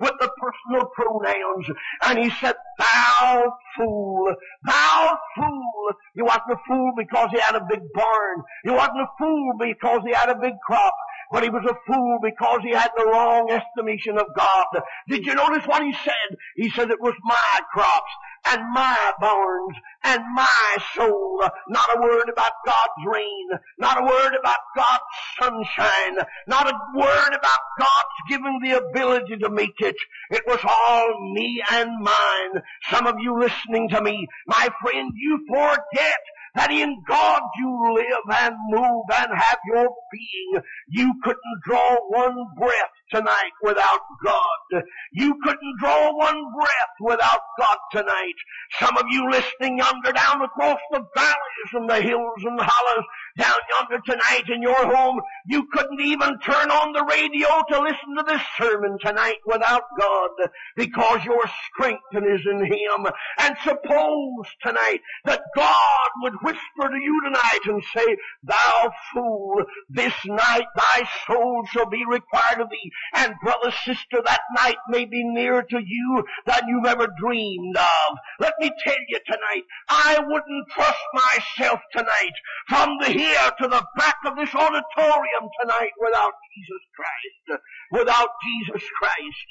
with 0.00 0.12
the 0.20 0.30
personal 0.38 0.90
pronouns. 0.94 1.66
And 2.06 2.18
he 2.18 2.30
said, 2.40 2.54
thou 2.78 3.56
fool, 3.76 4.34
thou 4.64 5.18
fool. 5.36 5.90
You 6.14 6.24
wasn't 6.24 6.52
a 6.52 6.60
fool 6.66 6.92
because 6.96 7.28
he 7.32 7.40
had 7.40 7.56
a 7.56 7.66
big 7.68 7.80
barn. 7.92 8.42
You 8.64 8.74
wasn't 8.74 9.00
a 9.00 9.08
fool 9.18 9.52
because 9.58 10.00
he 10.06 10.12
had 10.12 10.28
a 10.28 10.36
big 10.36 10.54
crop. 10.66 10.94
But 11.34 11.42
he 11.42 11.50
was 11.50 11.64
a 11.68 11.74
fool 11.84 12.18
because 12.22 12.60
he 12.62 12.70
had 12.70 12.92
the 12.96 13.06
wrong 13.06 13.50
estimation 13.50 14.18
of 14.18 14.28
God. 14.36 14.66
Did 15.08 15.26
you 15.26 15.34
notice 15.34 15.66
what 15.66 15.82
he 15.82 15.92
said? 16.04 16.38
He 16.54 16.70
said 16.70 16.92
it 16.92 17.00
was 17.00 17.16
my 17.24 17.60
crops 17.72 18.12
and 18.52 18.62
my 18.72 19.12
barns 19.18 19.76
and 20.04 20.22
my 20.32 20.76
soul. 20.94 21.42
Not 21.68 21.96
a 21.96 22.00
word 22.00 22.28
about 22.30 22.52
God's 22.64 23.06
rain. 23.12 23.48
Not 23.80 24.00
a 24.00 24.06
word 24.06 24.34
about 24.38 24.58
God's 24.76 25.02
sunshine. 25.40 26.24
Not 26.46 26.70
a 26.70 26.78
word 26.96 27.30
about 27.30 27.60
God's 27.80 28.28
giving 28.28 28.60
the 28.62 28.78
ability 28.78 29.38
to 29.38 29.50
make 29.50 29.80
it. 29.80 29.96
It 30.30 30.44
was 30.46 30.60
all 30.64 31.32
me 31.34 31.60
and 31.72 31.90
mine. 32.00 32.62
Some 32.92 33.08
of 33.08 33.16
you 33.18 33.40
listening 33.40 33.88
to 33.88 34.00
me, 34.00 34.28
my 34.46 34.68
friend, 34.80 35.10
you 35.16 35.44
forget 35.48 36.20
that 36.54 36.70
in 36.70 37.02
God 37.06 37.42
you 37.58 37.94
live 37.94 38.36
and 38.42 38.54
move 38.68 39.04
and 39.12 39.30
have 39.34 39.58
your 39.66 39.88
being. 40.12 40.62
You 40.88 41.14
couldn't 41.22 41.60
draw 41.64 41.96
one 42.08 42.36
breath 42.56 42.94
tonight 43.14 43.52
without 43.62 44.00
God. 44.24 44.82
You 45.12 45.36
couldn't 45.42 45.78
draw 45.78 46.16
one 46.16 46.42
breath 46.54 46.94
without 47.00 47.40
God 47.58 47.78
tonight. 47.92 48.34
Some 48.80 48.96
of 48.96 49.04
you 49.10 49.30
listening 49.30 49.78
yonder 49.78 50.12
down 50.12 50.42
across 50.42 50.80
the 50.90 51.04
valleys 51.14 51.70
and 51.74 51.88
the 51.88 52.00
hills 52.00 52.42
and 52.44 52.58
the 52.58 52.64
hollows 52.66 53.04
down 53.38 53.54
yonder 53.78 54.02
tonight 54.06 54.44
in 54.48 54.62
your 54.62 54.86
home, 54.94 55.20
you 55.46 55.66
couldn't 55.72 56.00
even 56.00 56.38
turn 56.40 56.70
on 56.70 56.92
the 56.92 57.04
radio 57.04 57.48
to 57.68 57.80
listen 57.80 58.16
to 58.16 58.24
this 58.26 58.42
sermon 58.58 58.98
tonight 59.00 59.38
without 59.46 59.82
God 59.98 60.30
because 60.76 61.24
your 61.24 61.42
strength 61.72 62.02
is 62.12 62.40
in 62.50 62.64
Him. 62.64 63.06
And 63.38 63.56
suppose 63.62 64.46
tonight 64.62 65.00
that 65.24 65.42
God 65.56 66.10
would 66.22 66.34
whisper 66.42 66.88
to 66.88 66.98
you 67.00 67.20
tonight 67.24 67.60
and 67.66 67.82
say, 67.94 68.16
thou 68.42 68.92
fool, 69.12 69.64
this 69.88 70.14
night 70.26 70.66
thy 70.76 71.08
soul 71.26 71.64
shall 71.72 71.88
be 71.88 72.04
required 72.08 72.60
of 72.60 72.70
thee. 72.70 72.90
And 73.14 73.34
brother, 73.42 73.70
sister, 73.84 74.22
that 74.24 74.40
night 74.56 74.78
may 74.88 75.04
be 75.04 75.22
nearer 75.24 75.62
to 75.62 75.78
you 75.78 76.24
than 76.46 76.68
you've 76.68 76.86
ever 76.86 77.08
dreamed 77.18 77.76
of. 77.76 78.18
Let 78.40 78.54
me 78.60 78.70
tell 78.82 78.94
you 79.08 79.18
tonight, 79.26 79.64
I 79.88 80.18
wouldn't 80.20 80.68
trust 80.70 81.02
myself 81.12 81.80
tonight 81.92 82.34
from 82.68 82.96
the 83.00 83.10
here 83.10 83.50
to 83.60 83.68
the 83.68 83.84
back 83.96 84.16
of 84.26 84.36
this 84.36 84.54
auditorium 84.54 85.48
tonight 85.60 85.92
without 86.00 86.32
Jesus 86.56 86.82
Christ. 86.96 87.62
Without 87.92 88.30
Jesus 88.44 88.88
Christ. 88.98 89.46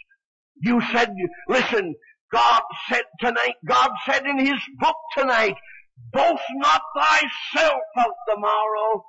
You 0.62 0.82
said, 0.92 1.14
listen, 1.50 1.96
God 2.32 2.62
said 2.90 3.04
tonight, 3.20 3.56
God 3.66 3.92
said 4.06 4.26
in 4.26 4.40
His 4.40 4.60
book 4.80 4.96
tonight, 5.18 5.56
boast 6.12 6.44
not 6.56 6.82
thyself 6.96 7.82
of 7.98 8.12
tomorrow. 8.28 9.06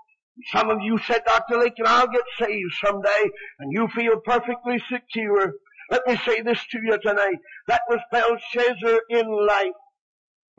Some 0.53 0.71
of 0.71 0.81
you 0.83 0.99
said, 0.99 1.25
Dr. 1.25 1.59
Lincoln, 1.59 1.87
I'll 1.87 2.09
get 2.09 2.25
saved 2.38 2.75
someday, 2.85 3.31
and 3.61 3.73
you 3.73 3.88
feel 3.88 4.21
perfectly 4.25 4.83
secure. 4.91 5.53
Let 5.91 6.07
me 6.07 6.17
say 6.25 6.41
this 6.41 6.59
to 6.73 6.79
you 6.83 6.99
tonight. 6.99 7.38
That 7.69 7.83
was 7.88 8.00
Belshazzar 8.11 9.00
in 9.11 9.29
life. 9.47 9.75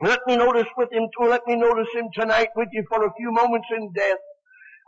Let 0.00 0.20
me 0.26 0.36
notice 0.36 0.68
with 0.76 0.92
him, 0.92 1.08
let 1.20 1.46
me 1.46 1.56
notice 1.56 1.88
him 1.94 2.08
tonight 2.12 2.50
with 2.54 2.68
you 2.72 2.84
for 2.88 3.04
a 3.04 3.12
few 3.14 3.32
moments 3.32 3.68
in 3.74 3.92
death. 3.92 4.18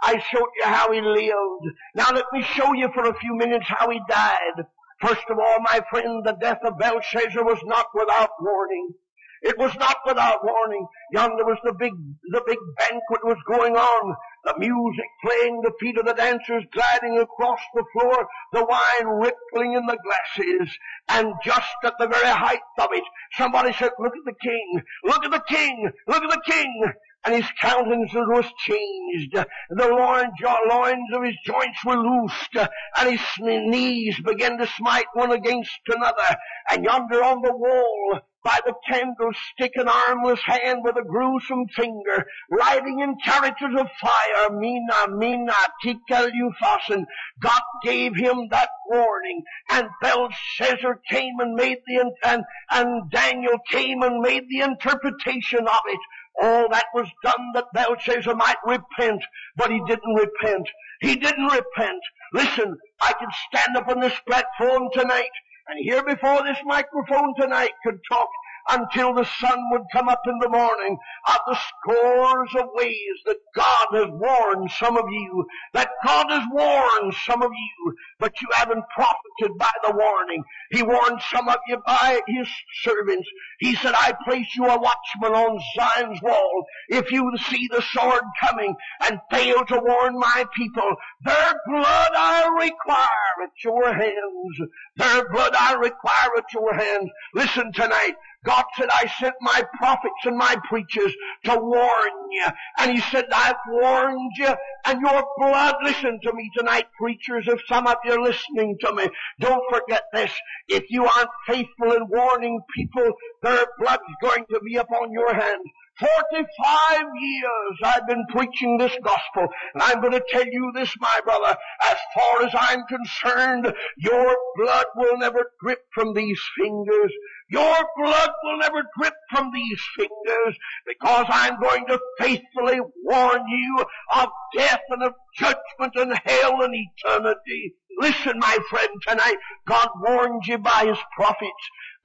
I 0.02 0.18
showed 0.30 0.48
you 0.56 0.64
how 0.64 0.92
he 0.92 1.00
lived. 1.00 1.74
Now 1.94 2.10
let 2.12 2.26
me 2.32 2.42
show 2.42 2.72
you 2.72 2.88
for 2.94 3.08
a 3.08 3.18
few 3.18 3.34
minutes 3.34 3.66
how 3.68 3.90
he 3.90 4.00
died. 4.08 4.64
First 5.00 5.24
of 5.30 5.38
all, 5.38 5.60
my 5.60 5.80
friend, 5.90 6.24
the 6.24 6.36
death 6.40 6.58
of 6.64 6.78
Belshazzar 6.78 7.44
was 7.44 7.60
not 7.64 7.86
without 7.94 8.30
warning. 8.40 8.94
It 9.42 9.58
was 9.58 9.74
not 9.76 9.96
without 10.06 10.44
warning. 10.44 10.86
Yonder 11.12 11.44
was 11.44 11.58
the 11.64 11.72
big, 11.72 11.92
the 12.30 12.42
big 12.46 12.58
banquet 12.78 13.24
was 13.24 13.38
going 13.46 13.76
on. 13.76 14.16
The 14.44 14.54
music 14.58 15.06
playing, 15.24 15.62
the 15.62 15.72
feet 15.80 15.98
of 15.98 16.06
the 16.06 16.14
dancers 16.14 16.64
gliding 16.72 17.18
across 17.18 17.60
the 17.74 17.84
floor, 17.92 18.26
the 18.52 18.64
wine 18.64 19.06
rippling 19.06 19.74
in 19.74 19.86
the 19.86 19.98
glasses. 19.98 20.76
And 21.08 21.34
just 21.44 21.76
at 21.84 21.94
the 21.98 22.06
very 22.06 22.28
height 22.28 22.60
of 22.78 22.88
it, 22.92 23.04
somebody 23.32 23.72
said, 23.72 23.90
look 23.98 24.14
at 24.16 24.24
the 24.24 24.36
king, 24.40 24.82
look 25.04 25.24
at 25.24 25.30
the 25.30 25.42
king, 25.48 25.90
look 26.06 26.22
at 26.22 26.30
the 26.30 26.42
king 26.50 26.92
and 27.24 27.34
his 27.34 27.50
countenance 27.60 28.12
was 28.14 28.44
changed. 28.66 29.34
The 29.70 29.88
loins, 29.88 31.12
of 31.12 31.24
his 31.24 31.36
joints 31.44 31.84
were 31.84 31.96
loosed, 31.96 32.56
and 32.98 33.10
his 33.10 33.20
knees 33.38 34.18
began 34.20 34.58
to 34.58 34.66
smite 34.66 35.06
one 35.14 35.32
against 35.32 35.80
another. 35.88 36.36
And 36.70 36.84
yonder 36.84 37.22
on 37.22 37.42
the 37.42 37.54
wall, 37.54 38.20
by 38.44 38.60
the 38.64 38.74
candlestick, 38.88 39.72
an 39.74 39.88
armless 39.88 40.40
hand 40.44 40.80
with 40.82 40.96
a 40.96 41.04
gruesome 41.04 41.66
finger, 41.68 42.24
writing 42.50 43.00
in 43.00 43.16
characters 43.22 43.74
of 43.78 43.88
fire, 44.00 44.50
Mene, 44.50 44.88
Mene, 45.10 45.50
Upharsin. 45.84 47.04
God 47.40 47.62
gave 47.82 48.16
him 48.16 48.48
that 48.50 48.70
warning, 48.88 49.42
and 49.70 49.88
Belshazzar 50.00 51.00
came 51.10 51.34
and 51.40 51.54
made 51.54 51.78
the, 51.86 52.12
and, 52.24 52.44
and 52.70 53.10
Daniel 53.10 53.58
came 53.70 54.02
and 54.02 54.20
made 54.20 54.44
the 54.48 54.60
interpretation 54.60 55.66
of 55.66 55.80
it. 55.86 56.00
All 56.40 56.68
that 56.68 56.86
was 56.94 57.08
done 57.22 57.52
that 57.54 57.72
Belshazzar 57.74 58.34
might 58.34 58.58
repent, 58.64 59.22
but 59.56 59.70
he 59.70 59.80
didn't 59.86 60.14
repent. 60.14 60.68
He 61.00 61.16
didn't 61.16 61.46
repent. 61.46 62.02
Listen, 62.32 62.76
I 63.00 63.12
could 63.12 63.28
stand 63.48 63.76
up 63.76 63.88
on 63.88 64.00
this 64.00 64.18
platform 64.26 64.88
tonight 64.92 65.30
and 65.68 65.84
here 65.84 66.02
before 66.02 66.42
this 66.42 66.58
microphone 66.64 67.34
tonight 67.38 67.72
could 67.84 68.00
talk 68.10 68.28
until 68.70 69.14
the 69.14 69.28
sun 69.40 69.58
would 69.70 69.82
come 69.92 70.08
up 70.08 70.22
in 70.26 70.38
the 70.38 70.48
morning 70.48 70.98
of 71.28 71.38
the 71.46 71.56
scores 71.56 72.50
of 72.56 72.70
ways 72.74 73.16
that 73.26 73.38
God 73.54 73.86
has 73.92 74.08
warned 74.10 74.70
some 74.70 74.96
of 74.96 75.04
you, 75.10 75.46
that 75.72 75.90
God 76.04 76.26
has 76.30 76.46
warned 76.52 77.14
some 77.26 77.42
of 77.42 77.50
you, 77.50 77.94
but 78.18 78.40
you 78.40 78.48
haven't 78.54 78.84
profited 78.94 79.58
by 79.58 79.70
the 79.84 79.92
warning. 79.96 80.42
He 80.70 80.82
warned 80.82 81.20
some 81.30 81.48
of 81.48 81.58
you 81.68 81.78
by 81.86 82.20
His 82.26 82.48
servants. 82.82 83.28
He 83.60 83.74
said, 83.76 83.94
I 83.94 84.14
place 84.24 84.46
you 84.54 84.64
a 84.66 84.78
watchman 84.78 85.32
on 85.32 85.60
Zion's 85.76 86.20
wall. 86.22 86.64
If 86.88 87.10
you 87.10 87.30
see 87.48 87.68
the 87.70 87.82
sword 87.92 88.22
coming 88.40 88.74
and 89.08 89.20
fail 89.30 89.64
to 89.64 89.80
warn 89.82 90.18
my 90.18 90.44
people, 90.56 90.94
their 91.24 91.54
blood 91.66 92.10
I 92.16 92.48
require 92.60 93.44
at 93.44 93.64
your 93.64 93.92
hands. 93.92 94.70
Their 94.96 95.28
blood 95.30 95.54
I 95.58 95.74
require 95.74 96.36
at 96.36 96.52
your 96.52 96.74
hands. 96.74 97.10
Listen 97.34 97.72
tonight. 97.72 98.14
God 98.44 98.64
said, 98.76 98.88
I 98.90 99.10
sent 99.20 99.34
my 99.40 99.62
prophets 99.78 100.24
and 100.24 100.36
my 100.36 100.56
preachers 100.68 101.14
to 101.44 101.58
warn 101.58 102.30
you. 102.30 102.46
And 102.78 102.92
He 102.92 103.00
said, 103.10 103.26
I've 103.32 103.56
warned 103.68 104.32
you 104.36 104.54
and 104.86 105.00
your 105.00 105.24
blood, 105.38 105.76
listen 105.82 106.20
to 106.22 106.32
me 106.32 106.50
tonight, 106.56 106.86
preachers, 106.98 107.44
if 107.48 107.60
some 107.66 107.86
of 107.86 107.96
you 108.04 108.12
are 108.12 108.22
listening 108.22 108.78
to 108.80 108.92
me, 108.94 109.08
don't 109.40 109.62
forget 109.70 110.04
this. 110.12 110.32
If 110.68 110.84
you 110.90 111.04
aren't 111.04 111.30
faithful 111.46 111.92
in 111.92 112.08
warning 112.08 112.60
people, 112.74 113.12
their 113.42 113.66
blood's 113.78 114.02
going 114.22 114.44
to 114.50 114.60
be 114.60 114.76
upon 114.76 115.12
your 115.12 115.34
hands. 115.34 115.64
45 115.98 117.06
years 117.20 117.78
I've 117.84 118.06
been 118.06 118.24
preaching 118.30 118.78
this 118.78 118.96
gospel, 119.02 119.48
and 119.74 119.82
I'm 119.82 120.00
going 120.00 120.12
to 120.12 120.22
tell 120.28 120.46
you 120.46 120.70
this, 120.74 120.94
my 121.00 121.20
brother, 121.24 121.56
as 121.84 121.96
far 122.14 122.42
as 122.42 122.54
I'm 122.58 122.84
concerned, 122.86 123.72
your 123.96 124.36
blood 124.56 124.86
will 124.96 125.18
never 125.18 125.50
drip 125.62 125.80
from 125.94 126.14
these 126.14 126.40
fingers. 126.58 127.12
Your 127.50 127.76
blood 127.96 128.30
will 128.44 128.58
never 128.58 128.82
drip 128.98 129.14
from 129.30 129.50
these 129.52 129.80
fingers 129.96 130.56
because 130.86 131.26
I'm 131.28 131.60
going 131.60 131.86
to 131.86 131.98
faithfully 132.18 132.80
warn 133.02 133.42
you 133.48 133.84
of 134.14 134.28
death 134.56 134.80
and 134.90 135.02
of 135.02 135.14
judgment 135.36 135.94
and 135.94 136.18
hell 136.24 136.62
and 136.62 136.74
eternity. 136.74 137.74
Listen, 138.00 138.38
my 138.38 138.58
friend, 138.70 138.88
tonight, 139.06 139.36
God 139.66 139.88
warned 140.00 140.46
you 140.46 140.58
by 140.58 140.86
His 140.86 140.98
prophets. 141.16 141.50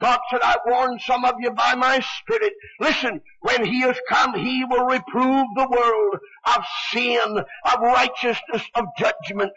God 0.02 0.20
said, 0.30 0.42
I 0.44 0.58
warned 0.66 1.02
some 1.02 1.24
of 1.24 1.36
you 1.40 1.52
by 1.52 1.76
my 1.76 2.00
Spirit. 2.20 2.54
Listen, 2.80 3.22
when 3.42 3.64
He 3.66 3.82
has 3.82 3.98
come, 4.10 4.34
He 4.34 4.66
will 4.66 4.86
reprove 4.86 5.48
the 5.56 5.68
world 5.70 6.20
of 6.56 6.64
sin, 6.92 7.38
of 7.38 7.80
righteousness, 7.80 8.64
of 8.76 8.86
judgment. 8.98 9.52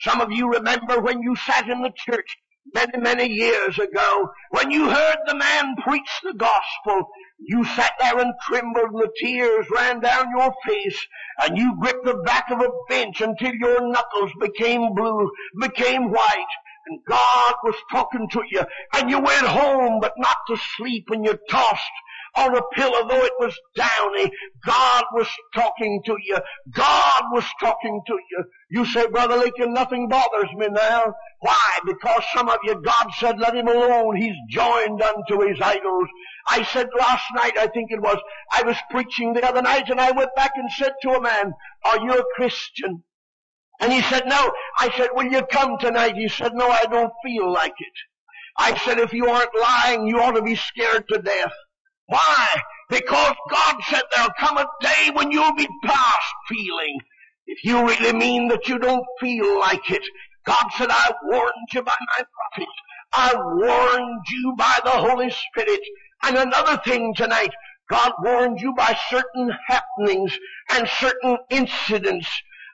Some 0.00 0.20
of 0.20 0.32
you 0.32 0.50
remember 0.50 1.00
when 1.00 1.22
you 1.22 1.36
sat 1.36 1.68
in 1.68 1.82
the 1.82 1.92
church 1.94 2.36
many, 2.74 2.98
many 2.98 3.32
years 3.32 3.78
ago, 3.78 4.30
when 4.50 4.70
you 4.70 4.88
heard 4.88 5.16
the 5.26 5.34
man 5.34 5.76
preach 5.76 6.08
the 6.22 6.34
gospel, 6.34 7.08
you 7.38 7.64
sat 7.64 7.92
there 8.00 8.18
and 8.18 8.32
trembled 8.48 8.90
and 8.92 9.00
the 9.00 9.12
tears 9.20 9.66
ran 9.74 10.00
down 10.00 10.30
your 10.36 10.52
face 10.66 11.06
and 11.42 11.58
you 11.58 11.76
gripped 11.80 12.04
the 12.04 12.22
back 12.24 12.50
of 12.50 12.60
a 12.60 12.68
bench 12.88 13.20
until 13.20 13.54
your 13.54 13.88
knuckles 13.88 14.30
became 14.40 14.94
blue, 14.94 15.30
became 15.60 16.10
white. 16.10 16.46
And 16.86 16.98
God 17.08 17.54
was 17.62 17.76
talking 17.90 18.28
to 18.30 18.42
you 18.50 18.62
and 18.94 19.08
you 19.08 19.18
went 19.20 19.46
home 19.46 20.00
but 20.00 20.14
not 20.16 20.36
to 20.48 20.56
sleep 20.76 21.08
and 21.10 21.24
you 21.24 21.38
tossed 21.48 21.82
on 22.36 22.56
a 22.56 22.62
pillow, 22.72 23.06
though 23.08 23.24
it 23.24 23.32
was 23.38 23.54
downy. 23.76 24.30
God 24.64 25.04
was 25.12 25.28
talking 25.54 26.00
to 26.06 26.16
you. 26.24 26.38
God 26.72 27.22
was 27.32 27.44
talking 27.60 28.00
to 28.06 28.12
you. 28.30 28.44
You 28.70 28.86
say, 28.86 29.06
Brother 29.08 29.36
Lincoln, 29.36 29.74
nothing 29.74 30.08
bothers 30.08 30.50
me 30.56 30.68
now. 30.68 31.14
Why? 31.40 31.78
Because 31.84 32.22
some 32.34 32.48
of 32.48 32.58
you, 32.64 32.80
God 32.80 33.10
said, 33.18 33.38
let 33.38 33.56
him 33.56 33.68
alone. 33.68 34.16
He's 34.16 34.36
joined 34.48 35.02
unto 35.02 35.46
his 35.46 35.60
idols. 35.60 36.08
I 36.48 36.64
said 36.64 36.88
last 36.98 37.24
night, 37.34 37.58
I 37.58 37.66
think 37.66 37.90
it 37.90 38.00
was, 38.00 38.18
I 38.52 38.62
was 38.62 38.76
preaching 38.90 39.32
the 39.32 39.46
other 39.46 39.62
night 39.62 39.90
and 39.90 40.00
I 40.00 40.12
went 40.12 40.34
back 40.34 40.52
and 40.56 40.70
said 40.72 40.92
to 41.02 41.10
a 41.10 41.20
man, 41.20 41.52
are 41.84 42.00
you 42.00 42.18
a 42.18 42.24
Christian? 42.34 43.04
And 43.80 43.92
he 43.92 44.00
said, 44.02 44.24
no. 44.26 44.52
I 44.78 44.90
said, 44.96 45.10
will 45.14 45.30
you 45.30 45.42
come 45.50 45.76
tonight? 45.78 46.14
He 46.16 46.28
said, 46.28 46.52
no, 46.54 46.68
I 46.68 46.84
don't 46.84 47.12
feel 47.24 47.52
like 47.52 47.74
it. 47.78 47.92
I 48.56 48.76
said, 48.78 48.98
if 48.98 49.12
you 49.12 49.26
aren't 49.26 49.50
lying, 49.60 50.06
you 50.06 50.20
ought 50.20 50.32
to 50.32 50.42
be 50.42 50.54
scared 50.54 51.04
to 51.08 51.18
death. 51.18 51.52
Why? 52.12 52.46
Because 52.90 53.34
God 53.48 53.76
said 53.88 54.02
there'll 54.14 54.34
come 54.38 54.58
a 54.58 54.66
day 54.82 55.10
when 55.14 55.30
you'll 55.30 55.54
be 55.54 55.66
past 55.82 56.34
feeling. 56.46 56.98
If 57.46 57.64
you 57.64 57.86
really 57.86 58.12
mean 58.12 58.48
that 58.48 58.68
you 58.68 58.78
don't 58.78 59.06
feel 59.18 59.58
like 59.58 59.90
it, 59.90 60.02
God 60.44 60.64
said, 60.76 60.90
I 60.90 61.14
warned 61.22 61.68
you 61.72 61.82
by 61.82 61.94
my 62.18 62.24
prophet. 62.36 62.68
I 63.14 63.34
warned 63.34 64.24
you 64.30 64.54
by 64.58 64.78
the 64.84 64.90
Holy 64.90 65.30
Spirit. 65.30 65.80
And 66.24 66.36
another 66.36 66.76
thing 66.84 67.14
tonight, 67.14 67.52
God 67.88 68.12
warned 68.22 68.60
you 68.60 68.74
by 68.74 68.94
certain 69.08 69.50
happenings 69.68 70.38
and 70.70 70.86
certain 70.86 71.38
incidents. 71.48 72.28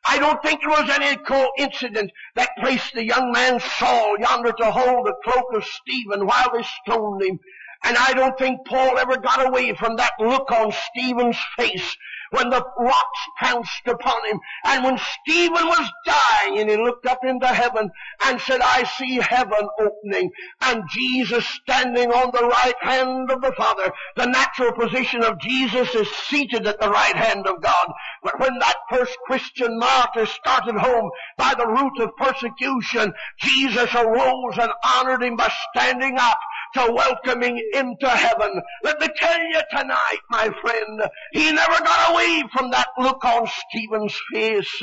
I 0.08 0.18
don't 0.18 0.42
think 0.42 0.62
it 0.62 0.68
was 0.68 0.90
any 0.90 1.16
coincidence 1.16 2.10
that 2.34 2.56
placed 2.58 2.92
the 2.94 3.04
young 3.04 3.30
man 3.30 3.60
Saul 3.60 4.16
yonder 4.18 4.52
to 4.52 4.70
hold 4.72 5.06
the 5.06 5.14
cloak 5.22 5.46
of 5.54 5.64
Stephen 5.64 6.26
while 6.26 6.50
they 6.52 6.64
stoned 6.82 7.22
him. 7.22 7.38
And 7.84 7.96
I 7.96 8.12
don't 8.12 8.36
think 8.38 8.66
Paul 8.66 8.98
ever 8.98 9.16
got 9.16 9.46
away 9.46 9.74
from 9.74 9.96
that 9.96 10.12
look 10.18 10.50
on 10.50 10.72
Stephen's 10.90 11.38
face 11.56 11.96
when 12.30 12.50
the 12.50 12.62
rocks 12.78 13.20
pounced 13.40 13.86
upon 13.86 14.26
him. 14.26 14.40
And 14.64 14.84
when 14.84 14.98
Stephen 14.98 15.66
was 15.66 15.90
dying 16.04 16.58
and 16.58 16.70
he 16.70 16.76
looked 16.76 17.06
up 17.06 17.20
into 17.24 17.46
heaven 17.46 17.90
and 18.24 18.40
said, 18.40 18.60
I 18.62 18.84
see 18.84 19.16
heaven 19.16 19.68
opening 19.80 20.30
and 20.60 20.82
Jesus 20.90 21.46
standing 21.46 22.10
on 22.10 22.30
the 22.32 22.46
right 22.46 22.74
hand 22.80 23.30
of 23.30 23.40
the 23.40 23.52
Father. 23.52 23.92
The 24.16 24.26
natural 24.26 24.72
position 24.72 25.22
of 25.22 25.40
Jesus 25.40 25.94
is 25.94 26.10
seated 26.28 26.66
at 26.66 26.80
the 26.80 26.90
right 26.90 27.16
hand 27.16 27.46
of 27.46 27.62
God. 27.62 27.92
But 28.22 28.40
when 28.40 28.58
that 28.58 28.76
first 28.90 29.16
Christian 29.26 29.78
martyr 29.78 30.26
started 30.26 30.76
home 30.76 31.10
by 31.36 31.54
the 31.56 31.66
route 31.66 32.00
of 32.00 32.16
persecution, 32.16 33.14
Jesus 33.38 33.94
arose 33.94 34.58
and 34.58 34.72
honored 34.84 35.22
him 35.22 35.36
by 35.36 35.50
standing 35.72 36.18
up 36.18 36.38
to 36.74 36.92
welcoming 36.92 37.62
into 37.74 38.08
heaven. 38.08 38.60
Let 38.84 39.00
me 39.00 39.08
tell 39.16 39.38
you 39.38 39.60
tonight, 39.70 40.20
my 40.30 40.50
friend, 40.60 41.02
he 41.32 41.52
never 41.52 41.78
got 41.84 42.12
away 42.12 42.44
from 42.52 42.70
that 42.70 42.88
look 42.98 43.24
on 43.24 43.48
Stephen's 43.68 44.18
face. 44.32 44.82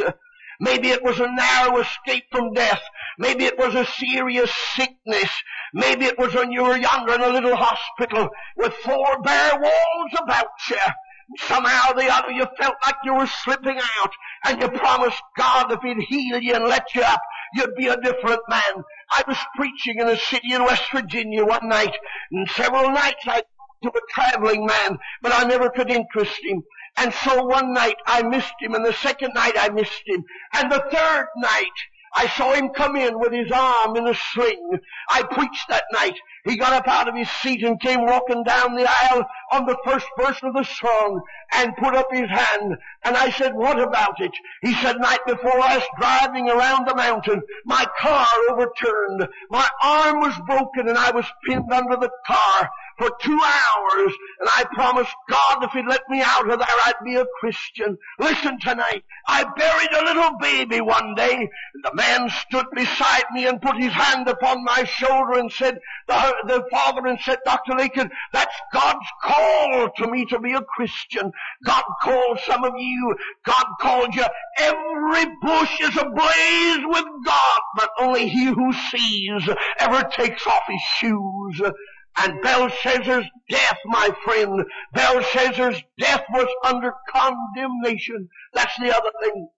Maybe 0.59 0.89
it 0.89 1.03
was 1.03 1.19
a 1.19 1.31
narrow 1.31 1.79
escape 1.79 2.25
from 2.31 2.53
death. 2.53 2.81
Maybe 3.17 3.45
it 3.45 3.57
was 3.57 3.75
a 3.75 3.85
serious 3.85 4.51
sickness. 4.75 5.29
Maybe 5.73 6.05
it 6.05 6.17
was 6.17 6.33
when 6.33 6.51
you 6.51 6.63
were 6.63 6.77
younger 6.77 7.13
in 7.13 7.21
a 7.21 7.29
little 7.29 7.55
hospital 7.55 8.29
with 8.55 8.73
four 8.75 9.21
bare 9.21 9.59
walls 9.59 10.11
about 10.21 10.47
you. 10.69 10.77
Somehow 11.39 11.91
or 11.91 11.99
the 11.99 12.13
other 12.13 12.31
you 12.31 12.45
felt 12.57 12.75
like 12.85 12.95
you 13.03 13.15
were 13.15 13.27
slipping 13.27 13.79
out 13.79 14.11
and 14.45 14.61
you 14.61 14.69
promised 14.69 15.21
God 15.35 15.71
if 15.71 15.79
He'd 15.81 16.03
heal 16.03 16.39
you 16.39 16.53
and 16.53 16.65
let 16.65 16.93
you 16.93 17.01
up, 17.01 17.21
you'd 17.55 17.75
be 17.75 17.87
a 17.87 17.97
different 18.01 18.41
man. 18.49 18.83
I 19.15 19.23
was 19.27 19.37
preaching 19.55 19.99
in 19.99 20.07
a 20.07 20.17
city 20.17 20.53
in 20.53 20.63
West 20.63 20.83
Virginia 20.91 21.45
one 21.45 21.67
night, 21.69 21.95
and 22.31 22.49
several 22.51 22.91
nights 22.91 23.23
I 23.25 23.43
to 23.83 23.89
a 23.89 24.01
traveling 24.13 24.65
man, 24.65 24.97
but 25.21 25.33
I 25.33 25.43
never 25.43 25.69
could 25.69 25.89
interest 25.89 26.39
him. 26.43 26.63
And 26.97 27.13
so 27.13 27.43
one 27.45 27.73
night 27.73 27.97
I 28.05 28.23
missed 28.23 28.53
him, 28.59 28.73
and 28.73 28.85
the 28.85 28.93
second 28.93 29.33
night 29.33 29.53
I 29.57 29.69
missed 29.69 30.03
him, 30.05 30.23
and 30.53 30.71
the 30.71 30.83
third 30.91 31.27
night 31.37 31.77
I 32.15 32.29
saw 32.29 32.53
him 32.53 32.69
come 32.69 32.95
in 32.95 33.19
with 33.19 33.33
his 33.33 33.51
arm 33.51 33.97
in 33.97 34.07
a 34.07 34.13
sling. 34.13 34.79
I 35.09 35.23
preached 35.23 35.67
that 35.67 35.83
night. 35.91 36.15
He 36.45 36.55
got 36.55 36.71
up 36.71 36.87
out 36.87 37.09
of 37.09 37.15
his 37.15 37.29
seat 37.29 37.63
and 37.63 37.79
came 37.79 38.05
walking 38.05 38.43
down 38.43 38.75
the 38.75 38.87
aisle 38.87 39.27
on 39.51 39.65
the 39.65 39.77
first 39.83 40.07
verse 40.17 40.39
of 40.41 40.53
the 40.53 40.63
song 40.63 41.21
and 41.53 41.75
put 41.75 41.93
up 41.93 42.07
his 42.11 42.29
hand. 42.29 42.77
And 43.03 43.17
I 43.17 43.31
said, 43.31 43.53
what 43.53 43.79
about 43.79 44.21
it? 44.21 44.31
He 44.61 44.73
said, 44.75 44.97
night 44.99 45.25
before 45.27 45.59
last, 45.59 45.87
driving 45.99 46.49
around 46.49 46.87
the 46.87 46.95
mountain, 46.95 47.41
my 47.65 47.85
car 47.99 48.27
overturned. 48.49 49.27
My 49.49 49.67
arm 49.83 50.21
was 50.21 50.35
broken 50.47 50.87
and 50.87 50.97
I 50.97 51.11
was 51.11 51.25
pinned 51.45 51.71
under 51.71 51.97
the 51.97 52.11
car 52.25 52.69
for 52.97 53.11
two 53.21 53.39
hours, 53.39 54.13
and 54.39 54.49
I 54.55 54.65
promised 54.73 55.13
God 55.29 55.63
if 55.63 55.71
He'd 55.71 55.85
let 55.87 56.01
me 56.09 56.21
out 56.21 56.49
of 56.49 56.59
there, 56.59 56.67
I'd 56.85 57.03
be 57.03 57.15
a 57.15 57.25
Christian. 57.39 57.97
Listen 58.19 58.59
tonight, 58.59 59.03
I 59.27 59.43
buried 59.43 59.91
a 59.93 60.05
little 60.05 60.37
baby 60.39 60.81
one 60.81 61.15
day, 61.15 61.35
and 61.35 61.83
the 61.83 61.93
man 61.93 62.29
stood 62.29 62.65
beside 62.73 63.23
me 63.33 63.47
and 63.47 63.61
put 63.61 63.77
his 63.77 63.91
hand 63.91 64.27
upon 64.27 64.63
my 64.63 64.83
shoulder 64.85 65.39
and 65.39 65.51
said, 65.51 65.79
the, 66.07 66.35
the 66.47 66.63
father 66.71 67.07
and 67.07 67.19
said, 67.19 67.39
Dr. 67.45 67.75
Lincoln, 67.75 68.09
that's 68.31 68.55
God's 68.73 69.07
call 69.23 69.89
to 69.97 70.11
me 70.11 70.25
to 70.25 70.39
be 70.39 70.53
a 70.53 70.61
Christian. 70.61 71.31
God 71.65 71.83
called 72.01 72.39
some 72.45 72.63
of 72.63 72.73
you. 72.77 73.15
God 73.45 73.65
called 73.81 74.15
you. 74.15 74.25
Every 74.59 75.25
bush 75.41 75.81
is 75.81 75.97
ablaze 75.97 76.85
with 76.85 77.05
God, 77.25 77.59
but 77.75 77.89
only 77.99 78.29
he 78.29 78.45
who 78.45 78.73
sees 78.73 79.49
ever 79.79 80.03
takes 80.03 80.45
off 80.47 80.63
his 80.67 80.81
shoes. 80.97 81.61
And 82.17 82.41
Belshazzar's 82.41 83.25
death, 83.49 83.77
my 83.85 84.09
friend, 84.23 84.63
Belshazzar's 84.93 85.81
death 85.99 86.23
was 86.31 86.47
under 86.63 86.93
condemnation. 87.09 88.29
That's 88.53 88.77
the 88.79 88.95
other 88.95 89.11
thing. 89.21 89.49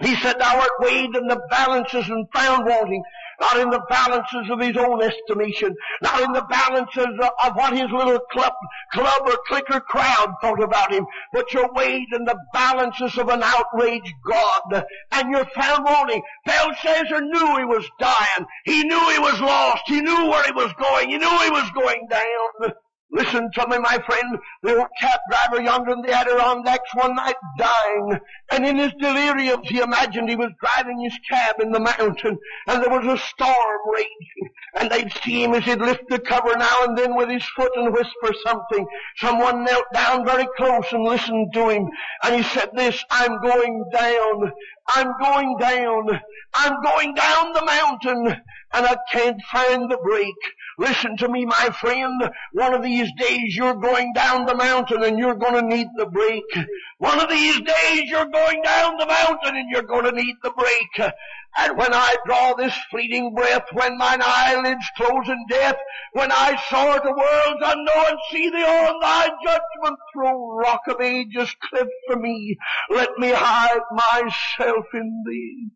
He 0.00 0.16
said, 0.16 0.38
thou 0.38 0.60
art 0.60 0.70
weighed 0.80 1.14
in 1.14 1.28
the 1.28 1.40
balances 1.50 2.08
and 2.08 2.26
found 2.32 2.66
wanting 2.66 3.02
not 3.40 3.58
in 3.58 3.70
the 3.70 3.82
balances 3.88 4.50
of 4.50 4.60
his 4.60 4.76
own 4.76 5.02
estimation, 5.02 5.74
not 6.02 6.22
in 6.22 6.32
the 6.32 6.42
balances 6.42 7.06
of 7.44 7.56
what 7.56 7.76
his 7.76 7.90
little 7.90 8.20
club, 8.30 8.52
club 8.92 9.22
or 9.26 9.38
clicker 9.46 9.80
crowd 9.80 10.34
thought 10.40 10.62
about 10.62 10.92
him, 10.92 11.06
but 11.32 11.52
you're 11.52 11.72
weighed 11.72 12.08
in 12.12 12.24
the 12.24 12.38
balances 12.52 13.16
of 13.18 13.28
an 13.28 13.42
outraged 13.42 14.12
God, 14.28 14.84
and 15.12 15.30
you're 15.30 15.46
found 15.46 15.84
wanting. 15.84 16.22
Belshazzar 16.46 17.20
knew 17.20 17.58
he 17.58 17.64
was 17.64 17.88
dying. 17.98 18.46
He 18.64 18.84
knew 18.84 19.10
he 19.10 19.18
was 19.18 19.40
lost. 19.40 19.82
He 19.86 20.00
knew 20.00 20.30
where 20.30 20.44
he 20.44 20.52
was 20.52 20.72
going. 20.74 21.10
He 21.10 21.18
knew 21.18 21.38
he 21.44 21.50
was 21.50 21.70
going 21.74 22.06
down. 22.08 22.72
Listen 23.10 23.50
to 23.52 23.68
me, 23.68 23.78
my 23.78 23.98
friend. 24.06 24.38
The 24.62 24.78
old 24.78 24.88
cab 25.00 25.20
driver 25.30 25.62
yonder 25.62 25.92
in 25.92 26.02
the 26.02 26.12
Adirondacks 26.12 26.94
one 26.94 27.14
night 27.14 27.36
dying. 27.58 28.18
And 28.50 28.66
in 28.66 28.76
his 28.76 28.92
deliriums 28.94 29.66
he 29.68 29.78
imagined 29.78 30.28
he 30.28 30.36
was 30.36 30.50
driving 30.60 31.00
his 31.00 31.16
cab 31.30 31.56
in 31.60 31.70
the 31.70 31.80
mountain 31.80 32.38
and 32.66 32.82
there 32.82 32.90
was 32.90 33.06
a 33.06 33.22
storm 33.22 33.78
raging. 33.94 34.50
And 34.76 34.90
they'd 34.90 35.12
see 35.22 35.44
him 35.44 35.54
as 35.54 35.64
he'd 35.64 35.80
lift 35.80 36.08
the 36.08 36.18
cover 36.18 36.56
now 36.56 36.84
and 36.84 36.98
then 36.98 37.14
with 37.14 37.28
his 37.28 37.44
foot 37.54 37.70
and 37.76 37.92
whisper 37.92 38.34
something. 38.44 38.86
Someone 39.18 39.64
knelt 39.64 39.86
down 39.92 40.24
very 40.24 40.48
close 40.56 40.86
and 40.90 41.04
listened 41.04 41.52
to 41.54 41.68
him. 41.68 41.88
And 42.24 42.34
he 42.34 42.42
said 42.42 42.70
this, 42.74 43.04
I'm 43.10 43.40
going 43.40 43.84
down. 43.92 44.52
I'm 44.88 45.12
going 45.20 45.56
down. 45.58 46.20
I'm 46.54 46.82
going 46.82 47.14
down 47.14 47.52
the 47.52 47.64
mountain 47.64 48.42
and 48.72 48.86
I 48.86 48.96
can't 49.12 49.40
find 49.52 49.90
the 49.90 49.98
brake. 49.98 50.34
Listen 50.78 51.16
to 51.18 51.28
me, 51.28 51.44
my 51.44 51.70
friend. 51.80 52.30
One 52.52 52.74
of 52.74 52.82
these 52.82 53.10
days 53.18 53.54
you're 53.54 53.74
going 53.74 54.12
down 54.12 54.46
the 54.46 54.56
mountain 54.56 55.04
and 55.04 55.18
you're 55.18 55.36
going 55.36 55.54
to 55.54 55.62
need 55.62 55.86
the 55.96 56.06
brake. 56.06 56.56
One 56.98 57.20
of 57.20 57.28
these 57.28 57.60
days 57.60 58.02
you're 58.10 58.26
going 58.26 58.62
down 58.62 58.96
the 58.96 59.06
mountain 59.06 59.56
and 59.56 59.70
you're 59.70 59.82
going 59.82 60.04
to 60.04 60.12
need 60.12 60.36
the 60.42 60.50
brake. 60.50 61.12
And 61.56 61.78
when 61.78 61.94
I 61.94 62.16
draw 62.26 62.54
this 62.54 62.74
fleeting 62.90 63.34
breath, 63.34 63.66
when 63.72 63.96
mine 63.96 64.20
eyelids 64.24 64.84
close 64.96 65.28
in 65.28 65.46
death, 65.48 65.76
when 66.12 66.32
I 66.32 66.60
soar 66.68 66.98
to 66.98 67.10
worlds 67.10 67.62
unknown, 67.64 68.18
see 68.32 68.50
thee 68.50 68.64
on 68.64 68.98
thy 69.00 69.28
judgment 69.44 69.98
throne, 70.12 70.56
rock 70.56 70.80
of 70.88 71.00
ages, 71.00 71.54
cliff 71.70 71.88
for 72.08 72.16
me, 72.16 72.56
let 72.90 73.16
me 73.18 73.30
hide 73.30 73.82
myself 73.92 74.86
in 74.94 75.22
thee. 75.26 75.68